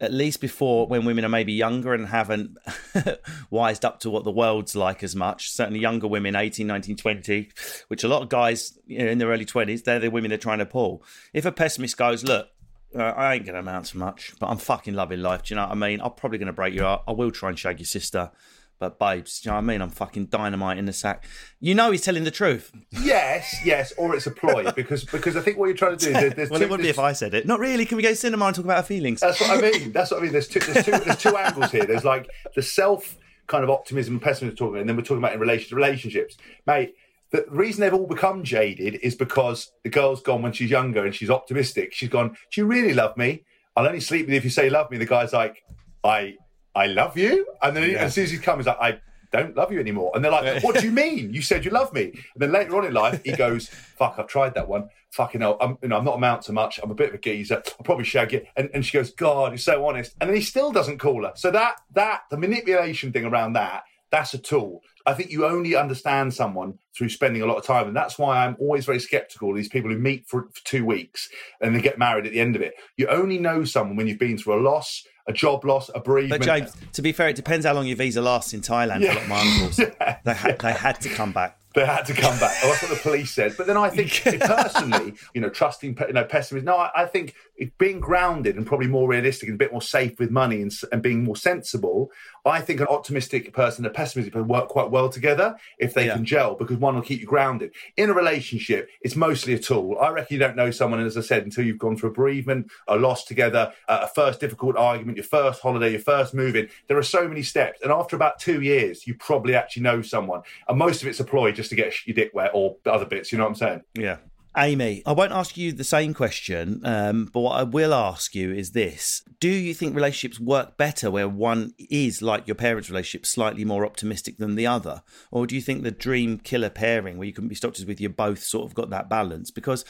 at 0.00 0.12
least 0.12 0.40
before 0.40 0.86
when 0.86 1.04
women 1.04 1.24
are 1.24 1.30
maybe 1.30 1.52
younger 1.52 1.92
and 1.92 2.08
haven't 2.08 2.56
wised 3.50 3.84
up 3.84 4.00
to 4.00 4.10
what 4.10 4.24
the 4.24 4.30
world's 4.30 4.74
like 4.74 5.02
as 5.02 5.14
much, 5.14 5.50
certainly 5.50 5.80
younger 5.80 6.06
women, 6.06 6.34
18, 6.34 6.66
19, 6.66 6.96
20, 6.96 7.50
which 7.88 8.04
a 8.04 8.08
lot 8.08 8.22
of 8.22 8.28
guys 8.28 8.78
you 8.86 8.98
know, 8.98 9.06
in 9.06 9.18
their 9.18 9.28
early 9.28 9.46
20s, 9.46 9.84
they're 9.84 9.98
the 9.98 10.10
women 10.10 10.30
they're 10.30 10.38
trying 10.38 10.58
to 10.58 10.66
pull. 10.66 11.04
If 11.34 11.44
a 11.44 11.52
pessimist 11.52 11.96
goes, 11.96 12.24
look, 12.24 12.48
uh, 12.94 13.02
I 13.02 13.34
ain't 13.34 13.44
going 13.44 13.54
to 13.54 13.60
amount 13.60 13.86
to 13.86 13.98
much, 13.98 14.34
but 14.38 14.48
I'm 14.48 14.58
fucking 14.58 14.94
loving 14.94 15.20
life. 15.20 15.44
Do 15.44 15.54
you 15.54 15.56
know 15.56 15.66
what 15.66 15.72
I 15.72 15.74
mean? 15.74 16.00
I'm 16.00 16.12
probably 16.12 16.38
going 16.38 16.46
to 16.46 16.52
break 16.52 16.74
your 16.74 16.84
heart. 16.84 17.02
I 17.06 17.12
will 17.12 17.30
try 17.30 17.48
and 17.48 17.58
shag 17.58 17.78
your 17.78 17.86
sister. 17.86 18.30
But 18.78 18.98
babes, 18.98 19.44
you 19.44 19.50
know 19.50 19.54
what 19.54 19.62
I 19.62 19.64
mean? 19.64 19.80
I'm 19.80 19.90
fucking 19.90 20.26
dynamite 20.26 20.76
in 20.76 20.86
the 20.86 20.92
sack. 20.92 21.24
You 21.60 21.72
know 21.74 21.92
he's 21.92 22.02
telling 22.02 22.24
the 22.24 22.32
truth. 22.32 22.72
Yes, 22.90 23.54
yes, 23.64 23.92
or 23.96 24.16
it's 24.16 24.26
a 24.26 24.32
ploy 24.32 24.72
because 24.72 25.04
because 25.04 25.36
I 25.36 25.40
think 25.40 25.56
what 25.56 25.66
you're 25.66 25.76
trying 25.76 25.96
to 25.96 26.04
do. 26.04 26.10
Is 26.10 26.20
there's, 26.20 26.34
there's 26.34 26.50
well, 26.50 26.58
two, 26.58 26.66
it 26.66 26.70
would 26.70 26.80
be 26.80 26.88
if 26.88 26.98
I 26.98 27.12
said 27.12 27.32
it. 27.32 27.46
Not 27.46 27.60
really. 27.60 27.84
Can 27.84 27.96
we 27.96 28.02
go 28.02 28.08
to 28.08 28.16
cinema 28.16 28.46
and 28.46 28.56
talk 28.56 28.64
about 28.64 28.78
our 28.78 28.82
feelings? 28.82 29.20
That's 29.20 29.40
what 29.40 29.50
I 29.50 29.60
mean. 29.60 29.92
That's 29.92 30.10
what 30.10 30.20
I 30.20 30.22
mean. 30.24 30.32
There's 30.32 30.48
two. 30.48 30.58
There's 30.58 30.84
two. 30.84 30.98
There's 30.98 31.18
two 31.18 31.36
angles 31.36 31.70
here. 31.70 31.84
There's 31.84 32.04
like 32.04 32.28
the 32.56 32.62
self 32.62 33.16
kind 33.46 33.62
of 33.62 33.70
optimism 33.70 34.14
and 34.14 34.22
pessimism 34.22 34.56
talking, 34.56 34.80
and 34.80 34.88
then 34.88 34.96
we're 34.96 35.02
talking 35.02 35.18
about 35.18 35.34
in 35.34 35.40
relation 35.40 35.68
to 35.68 35.76
relationships, 35.76 36.36
mate. 36.66 36.94
The 37.30 37.46
reason 37.48 37.80
they've 37.80 37.94
all 37.94 38.06
become 38.06 38.44
jaded 38.44 38.96
is 38.96 39.14
because 39.14 39.72
the 39.84 39.88
girl's 39.88 40.20
gone 40.20 40.42
when 40.42 40.52
she's 40.52 40.70
younger 40.70 41.06
and 41.06 41.14
she's 41.14 41.30
optimistic. 41.30 41.94
She's 41.94 42.10
gone. 42.10 42.36
Do 42.50 42.60
you 42.60 42.66
really 42.66 42.92
love 42.92 43.16
me? 43.16 43.44
I'll 43.74 43.86
only 43.86 44.00
sleep 44.00 44.26
with 44.26 44.30
you 44.32 44.36
if 44.36 44.44
you 44.44 44.50
say 44.50 44.68
love 44.68 44.90
me. 44.90 44.98
The 44.98 45.06
guy's 45.06 45.32
like, 45.32 45.64
I, 46.04 46.34
I 46.74 46.86
love 46.86 47.16
you, 47.16 47.46
and 47.60 47.76
then 47.76 47.82
he, 47.82 47.96
as 47.96 48.14
soon 48.14 48.24
as 48.24 48.30
he's 48.30 48.40
come, 48.40 48.58
he's 48.58 48.66
like, 48.66 48.80
I 48.80 49.00
don't 49.32 49.56
love 49.56 49.72
you 49.72 49.80
anymore. 49.80 50.12
And 50.14 50.24
they're 50.24 50.30
like, 50.30 50.62
What 50.62 50.78
do 50.78 50.86
you 50.86 50.92
mean? 51.04 51.32
You 51.32 51.42
said 51.42 51.64
you 51.64 51.70
love 51.70 51.92
me. 51.92 52.04
And 52.04 52.22
then 52.36 52.52
later 52.52 52.76
on 52.76 52.84
in 52.84 52.92
life, 52.92 53.22
he 53.24 53.32
goes, 53.32 53.68
Fuck, 53.68 54.16
I've 54.18 54.28
tried 54.28 54.54
that 54.54 54.68
one. 54.68 54.88
Fucking 55.10 55.40
hell, 55.40 55.58
I'm, 55.60 55.76
you 55.82 55.88
know, 55.88 55.98
I'm 55.98 56.04
not 56.04 56.16
amount 56.16 56.42
to 56.42 56.52
much. 56.52 56.80
I'm 56.82 56.90
a 56.90 56.94
bit 56.94 57.10
of 57.10 57.14
a 57.16 57.18
geezer. 57.18 57.62
I'll 57.66 57.84
probably 57.84 58.04
shag 58.04 58.32
you. 58.32 58.46
And, 58.56 58.70
and 58.72 58.84
she 58.84 58.96
goes, 58.96 59.10
God, 59.10 59.52
you're 59.52 59.58
so 59.58 59.84
honest. 59.86 60.14
And 60.20 60.30
then 60.30 60.36
he 60.36 60.42
still 60.42 60.72
doesn't 60.72 60.98
call 60.98 61.24
her. 61.24 61.32
So 61.34 61.50
that 61.50 61.76
that 61.94 62.22
the 62.30 62.38
manipulation 62.38 63.12
thing 63.12 63.24
around 63.24 63.54
that, 63.54 63.84
that's 64.10 64.34
a 64.34 64.38
tool. 64.38 64.82
I 65.04 65.14
think 65.14 65.30
you 65.30 65.44
only 65.44 65.74
understand 65.74 66.32
someone 66.32 66.78
through 66.96 67.08
spending 67.08 67.42
a 67.42 67.46
lot 67.46 67.56
of 67.56 67.64
time. 67.64 67.88
And 67.88 67.96
that's 67.96 68.18
why 68.18 68.44
I'm 68.44 68.56
always 68.60 68.84
very 68.84 69.00
skeptical 69.00 69.50
of 69.50 69.56
these 69.56 69.68
people 69.68 69.90
who 69.90 69.98
meet 69.98 70.28
for, 70.28 70.48
for 70.52 70.64
two 70.64 70.84
weeks 70.84 71.28
and 71.60 71.74
they 71.74 71.80
get 71.80 71.98
married 71.98 72.26
at 72.26 72.32
the 72.32 72.40
end 72.40 72.54
of 72.54 72.62
it. 72.62 72.74
You 72.96 73.08
only 73.08 73.38
know 73.38 73.64
someone 73.64 73.96
when 73.96 74.06
you've 74.06 74.18
been 74.18 74.38
through 74.38 74.60
a 74.60 74.62
loss, 74.62 75.04
a 75.26 75.32
job 75.32 75.64
loss, 75.64 75.90
a 75.94 76.00
bereavement. 76.00 76.40
But 76.40 76.46
James, 76.46 76.76
to 76.92 77.02
be 77.02 77.12
fair, 77.12 77.28
it 77.28 77.36
depends 77.36 77.66
how 77.66 77.74
long 77.74 77.86
your 77.86 77.96
visa 77.96 78.20
lasts 78.20 78.52
in 78.52 78.60
Thailand. 78.60 79.04
For 79.04 79.10
a 79.10 79.14
lot 79.14 79.22
of 79.22 79.28
my 79.28 79.40
uncles, 79.40 79.76
they, 80.24 80.34
had, 80.34 80.58
they 80.58 80.72
had 80.72 81.00
to 81.00 81.08
come 81.08 81.32
back. 81.32 81.58
They 81.74 81.86
had 81.86 82.02
to 82.02 82.12
come 82.12 82.38
back. 82.38 82.54
Oh, 82.62 82.68
that's 82.68 82.82
what 82.82 82.90
the 82.90 83.00
police 83.02 83.30
said. 83.30 83.54
But 83.56 83.66
then 83.66 83.76
I 83.76 83.88
think 83.88 84.22
personally, 84.40 85.14
you 85.34 85.40
know, 85.40 85.48
trusting, 85.48 85.96
you 86.06 86.12
know, 86.12 86.24
pessimism. 86.24 86.66
No, 86.66 86.76
I, 86.76 86.90
I 86.94 87.06
think 87.06 87.34
if 87.62 87.78
being 87.78 88.00
grounded 88.00 88.56
and 88.56 88.66
probably 88.66 88.88
more 88.88 89.08
realistic 89.08 89.48
and 89.48 89.54
a 89.54 89.58
bit 89.64 89.70
more 89.70 89.80
safe 89.80 90.18
with 90.18 90.30
money 90.30 90.60
and, 90.62 90.72
and 90.90 91.00
being 91.00 91.22
more 91.22 91.36
sensible, 91.36 92.10
I 92.44 92.60
think 92.60 92.80
an 92.80 92.88
optimistic 92.88 93.52
person 93.52 93.84
and 93.84 93.94
a 93.94 93.96
pessimistic 93.96 94.32
person 94.32 94.48
work 94.48 94.66
quite 94.68 94.90
well 94.90 95.08
together 95.08 95.56
if 95.78 95.94
they 95.94 96.06
Yeah. 96.06 96.14
can 96.14 96.24
gel 96.24 96.56
because 96.56 96.76
one 96.78 96.96
will 96.96 97.02
keep 97.02 97.20
you 97.20 97.26
grounded. 97.26 97.72
In 97.96 98.10
a 98.10 98.14
relationship, 98.14 98.88
it's 99.00 99.14
mostly 99.14 99.54
a 99.54 99.60
tool. 99.60 99.96
I 100.00 100.10
reckon 100.10 100.34
you 100.34 100.40
don't 100.40 100.56
know 100.56 100.72
someone, 100.72 100.98
as 101.06 101.16
I 101.16 101.20
said, 101.20 101.44
until 101.44 101.64
you've 101.64 101.78
gone 101.78 101.96
through 101.96 102.10
a 102.10 102.12
bereavement, 102.14 102.66
a 102.88 102.96
loss 102.96 103.24
together, 103.24 103.72
uh, 103.88 104.00
a 104.02 104.08
first 104.08 104.40
difficult 104.40 104.76
argument, 104.76 105.16
your 105.18 105.24
first 105.24 105.62
holiday, 105.62 105.90
your 105.92 106.00
first 106.00 106.34
move 106.34 106.56
in. 106.56 106.68
There 106.88 106.98
are 106.98 107.02
so 107.04 107.28
many 107.28 107.44
steps. 107.44 107.80
And 107.82 107.92
after 107.92 108.16
about 108.16 108.40
two 108.40 108.60
years, 108.60 109.06
you 109.06 109.14
probably 109.14 109.54
actually 109.54 109.84
know 109.84 110.02
someone. 110.02 110.42
And 110.68 110.76
most 110.76 111.00
of 111.02 111.06
it's 111.06 111.20
a 111.20 111.24
ploy 111.24 111.52
just 111.52 111.70
to 111.70 111.76
get 111.76 111.94
your 112.06 112.14
dick 112.16 112.32
wet 112.34 112.50
or 112.54 112.76
other 112.86 113.06
bits. 113.06 113.30
You 113.30 113.38
know 113.38 113.44
what 113.44 113.50
I'm 113.50 113.54
saying? 113.54 113.82
Yeah. 113.94 114.16
Amy, 114.54 115.02
I 115.06 115.12
won't 115.12 115.32
ask 115.32 115.56
you 115.56 115.72
the 115.72 115.82
same 115.82 116.12
question, 116.12 116.82
um, 116.84 117.30
but 117.32 117.40
what 117.40 117.58
I 117.58 117.62
will 117.62 117.94
ask 117.94 118.34
you 118.34 118.52
is 118.52 118.72
this 118.72 119.22
Do 119.40 119.48
you 119.48 119.72
think 119.72 119.94
relationships 119.94 120.38
work 120.38 120.76
better 120.76 121.10
where 121.10 121.28
one 121.28 121.72
is, 121.78 122.20
like 122.20 122.46
your 122.46 122.54
parents' 122.54 122.90
relationship, 122.90 123.24
slightly 123.24 123.64
more 123.64 123.86
optimistic 123.86 124.36
than 124.36 124.54
the 124.54 124.66
other? 124.66 125.02
Or 125.30 125.46
do 125.46 125.54
you 125.54 125.62
think 125.62 125.82
the 125.82 125.90
dream 125.90 126.36
killer 126.36 126.68
pairing, 126.68 127.16
where 127.16 127.26
you 127.26 127.32
couldn't 127.32 127.48
be 127.48 127.54
stopped 127.54 127.82
with, 127.86 127.98
you 127.98 128.10
both 128.10 128.42
sort 128.42 128.66
of 128.66 128.74
got 128.74 128.90
that 128.90 129.08
balance? 129.08 129.50
Because 129.50 129.86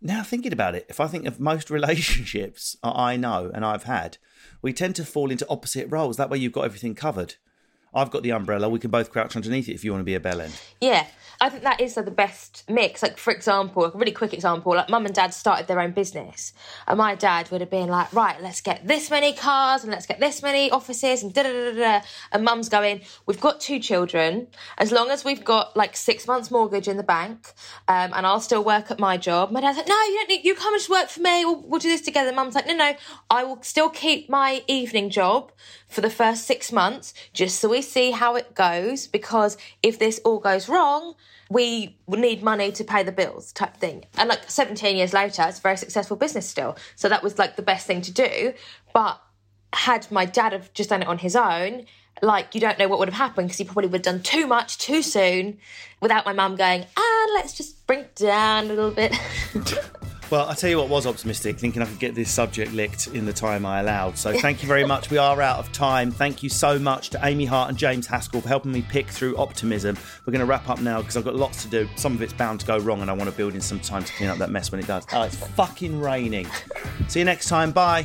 now 0.00 0.22
thinking 0.22 0.54
about 0.54 0.74
it, 0.74 0.86
if 0.88 1.00
I 1.00 1.06
think 1.06 1.26
of 1.26 1.38
most 1.38 1.68
relationships 1.70 2.78
I 2.82 3.18
know 3.18 3.50
and 3.52 3.62
I've 3.62 3.84
had, 3.84 4.16
we 4.62 4.72
tend 4.72 4.96
to 4.96 5.04
fall 5.04 5.30
into 5.30 5.48
opposite 5.50 5.86
roles. 5.90 6.16
That 6.16 6.30
way 6.30 6.38
you've 6.38 6.52
got 6.52 6.64
everything 6.64 6.94
covered. 6.94 7.34
I've 7.94 8.10
got 8.10 8.22
the 8.22 8.30
umbrella. 8.30 8.68
We 8.68 8.78
can 8.78 8.90
both 8.90 9.10
crouch 9.10 9.36
underneath 9.36 9.68
it 9.68 9.74
if 9.74 9.84
you 9.84 9.92
want 9.92 10.00
to 10.00 10.04
be 10.04 10.14
a 10.14 10.20
bell 10.20 10.40
end. 10.40 10.54
Yeah, 10.80 11.06
I 11.40 11.48
think 11.50 11.62
that 11.62 11.80
is 11.80 11.94
the 11.94 12.02
best 12.10 12.64
mix. 12.68 13.00
Like, 13.00 13.16
for 13.16 13.32
example, 13.32 13.84
a 13.84 13.90
really 13.90 14.12
quick 14.12 14.34
example, 14.34 14.74
like 14.74 14.88
mum 14.88 15.06
and 15.06 15.14
dad 15.14 15.32
started 15.32 15.68
their 15.68 15.78
own 15.78 15.92
business. 15.92 16.52
And 16.88 16.98
my 16.98 17.14
dad 17.14 17.48
would 17.50 17.60
have 17.60 17.70
been 17.70 17.88
like, 17.88 18.12
right, 18.12 18.40
let's 18.42 18.60
get 18.60 18.86
this 18.86 19.08
many 19.08 19.32
cars 19.32 19.84
and 19.84 19.92
let's 19.92 20.06
get 20.06 20.18
this 20.18 20.42
many 20.42 20.68
offices 20.70 21.22
and 21.22 21.32
da 21.32 21.44
da 21.44 21.52
da 21.52 21.72
da. 21.72 21.78
da. 22.00 22.06
And 22.32 22.44
mum's 22.44 22.68
going, 22.68 23.02
we've 23.26 23.40
got 23.40 23.60
two 23.60 23.78
children. 23.78 24.48
As 24.78 24.90
long 24.90 25.10
as 25.10 25.24
we've 25.24 25.44
got 25.44 25.76
like 25.76 25.96
six 25.96 26.26
months 26.26 26.50
mortgage 26.50 26.88
in 26.88 26.96
the 26.96 27.04
bank 27.04 27.52
um, 27.86 28.12
and 28.14 28.26
I'll 28.26 28.40
still 28.40 28.64
work 28.64 28.90
at 28.90 28.98
my 28.98 29.16
job. 29.16 29.52
My 29.52 29.60
dad's 29.60 29.78
like, 29.78 29.88
no, 29.88 29.94
you 29.94 30.14
don't 30.14 30.28
need, 30.28 30.44
you 30.44 30.56
come 30.56 30.74
and 30.74 30.80
just 30.80 30.90
work 30.90 31.08
for 31.08 31.20
me. 31.20 31.44
We'll, 31.44 31.62
we'll 31.62 31.80
do 31.80 31.88
this 31.88 32.00
together. 32.00 32.32
Mum's 32.32 32.56
like, 32.56 32.66
no, 32.66 32.74
no, 32.74 32.94
I 33.30 33.44
will 33.44 33.62
still 33.62 33.90
keep 33.90 34.28
my 34.28 34.64
evening 34.66 35.08
job 35.08 35.52
for 35.86 36.00
the 36.00 36.10
first 36.10 36.46
six 36.46 36.72
months 36.72 37.14
just 37.32 37.60
so 37.60 37.68
we 37.68 37.77
see 37.82 38.10
how 38.10 38.36
it 38.36 38.54
goes 38.54 39.06
because 39.06 39.56
if 39.82 39.98
this 39.98 40.20
all 40.24 40.38
goes 40.38 40.68
wrong 40.68 41.14
we 41.50 41.96
need 42.08 42.42
money 42.42 42.70
to 42.72 42.84
pay 42.84 43.02
the 43.02 43.12
bills 43.12 43.52
type 43.52 43.74
thing. 43.76 44.04
And 44.16 44.28
like 44.28 44.50
17 44.50 44.96
years 44.96 45.12
later 45.12 45.44
it's 45.48 45.58
a 45.58 45.62
very 45.62 45.76
successful 45.76 46.16
business 46.16 46.48
still. 46.48 46.76
So 46.94 47.08
that 47.08 47.22
was 47.22 47.38
like 47.38 47.56
the 47.56 47.62
best 47.62 47.86
thing 47.86 48.02
to 48.02 48.12
do. 48.12 48.52
But 48.92 49.20
had 49.72 50.10
my 50.10 50.24
dad 50.24 50.52
have 50.52 50.72
just 50.72 50.90
done 50.90 51.02
it 51.02 51.08
on 51.08 51.18
his 51.18 51.36
own 51.36 51.84
like 52.22 52.54
you 52.54 52.60
don't 52.60 52.78
know 52.78 52.88
what 52.88 52.98
would 52.98 53.08
have 53.08 53.16
happened 53.16 53.48
because 53.48 53.58
he 53.58 53.64
probably 53.64 53.86
would 53.86 54.04
have 54.04 54.14
done 54.14 54.22
too 54.22 54.46
much 54.46 54.78
too 54.78 55.02
soon 55.02 55.58
without 56.00 56.24
my 56.24 56.32
mum 56.32 56.56
going 56.56 56.84
ah 56.96 57.30
let's 57.34 57.52
just 57.52 57.86
bring 57.86 58.04
down 58.14 58.64
a 58.64 58.68
little 58.68 58.90
bit 58.90 59.14
Well, 60.30 60.46
I 60.46 60.54
tell 60.54 60.68
you 60.68 60.76
what 60.76 60.90
was 60.90 61.06
optimistic, 61.06 61.58
thinking 61.58 61.80
I 61.80 61.86
could 61.86 61.98
get 61.98 62.14
this 62.14 62.30
subject 62.30 62.74
licked 62.74 63.06
in 63.06 63.24
the 63.24 63.32
time 63.32 63.64
I 63.64 63.80
allowed. 63.80 64.18
So 64.18 64.38
thank 64.38 64.62
you 64.62 64.68
very 64.68 64.84
much. 64.84 65.10
We 65.10 65.16
are 65.16 65.40
out 65.40 65.58
of 65.58 65.72
time. 65.72 66.10
Thank 66.10 66.42
you 66.42 66.50
so 66.50 66.78
much 66.78 67.08
to 67.10 67.20
Amy 67.24 67.46
Hart 67.46 67.70
and 67.70 67.78
James 67.78 68.06
Haskell 68.06 68.42
for 68.42 68.48
helping 68.48 68.70
me 68.70 68.82
pick 68.82 69.08
through 69.08 69.38
optimism. 69.38 69.96
We're 70.26 70.32
going 70.32 70.40
to 70.40 70.46
wrap 70.46 70.68
up 70.68 70.82
now 70.82 71.00
because 71.00 71.16
I've 71.16 71.24
got 71.24 71.34
lots 71.34 71.62
to 71.62 71.70
do. 71.70 71.88
Some 71.96 72.14
of 72.14 72.20
it's 72.20 72.34
bound 72.34 72.60
to 72.60 72.66
go 72.66 72.78
wrong, 72.78 73.00
and 73.00 73.10
I 73.10 73.14
want 73.14 73.30
to 73.30 73.36
build 73.36 73.54
in 73.54 73.62
some 73.62 73.80
time 73.80 74.04
to 74.04 74.12
clean 74.12 74.28
up 74.28 74.36
that 74.36 74.50
mess 74.50 74.70
when 74.70 74.80
it 74.80 74.86
does. 74.86 75.06
Oh, 75.14 75.22
it's 75.22 75.36
fucking 75.36 75.98
raining. 75.98 76.46
See 77.08 77.20
you 77.20 77.24
next 77.24 77.48
time. 77.48 77.72
Bye. 77.72 78.04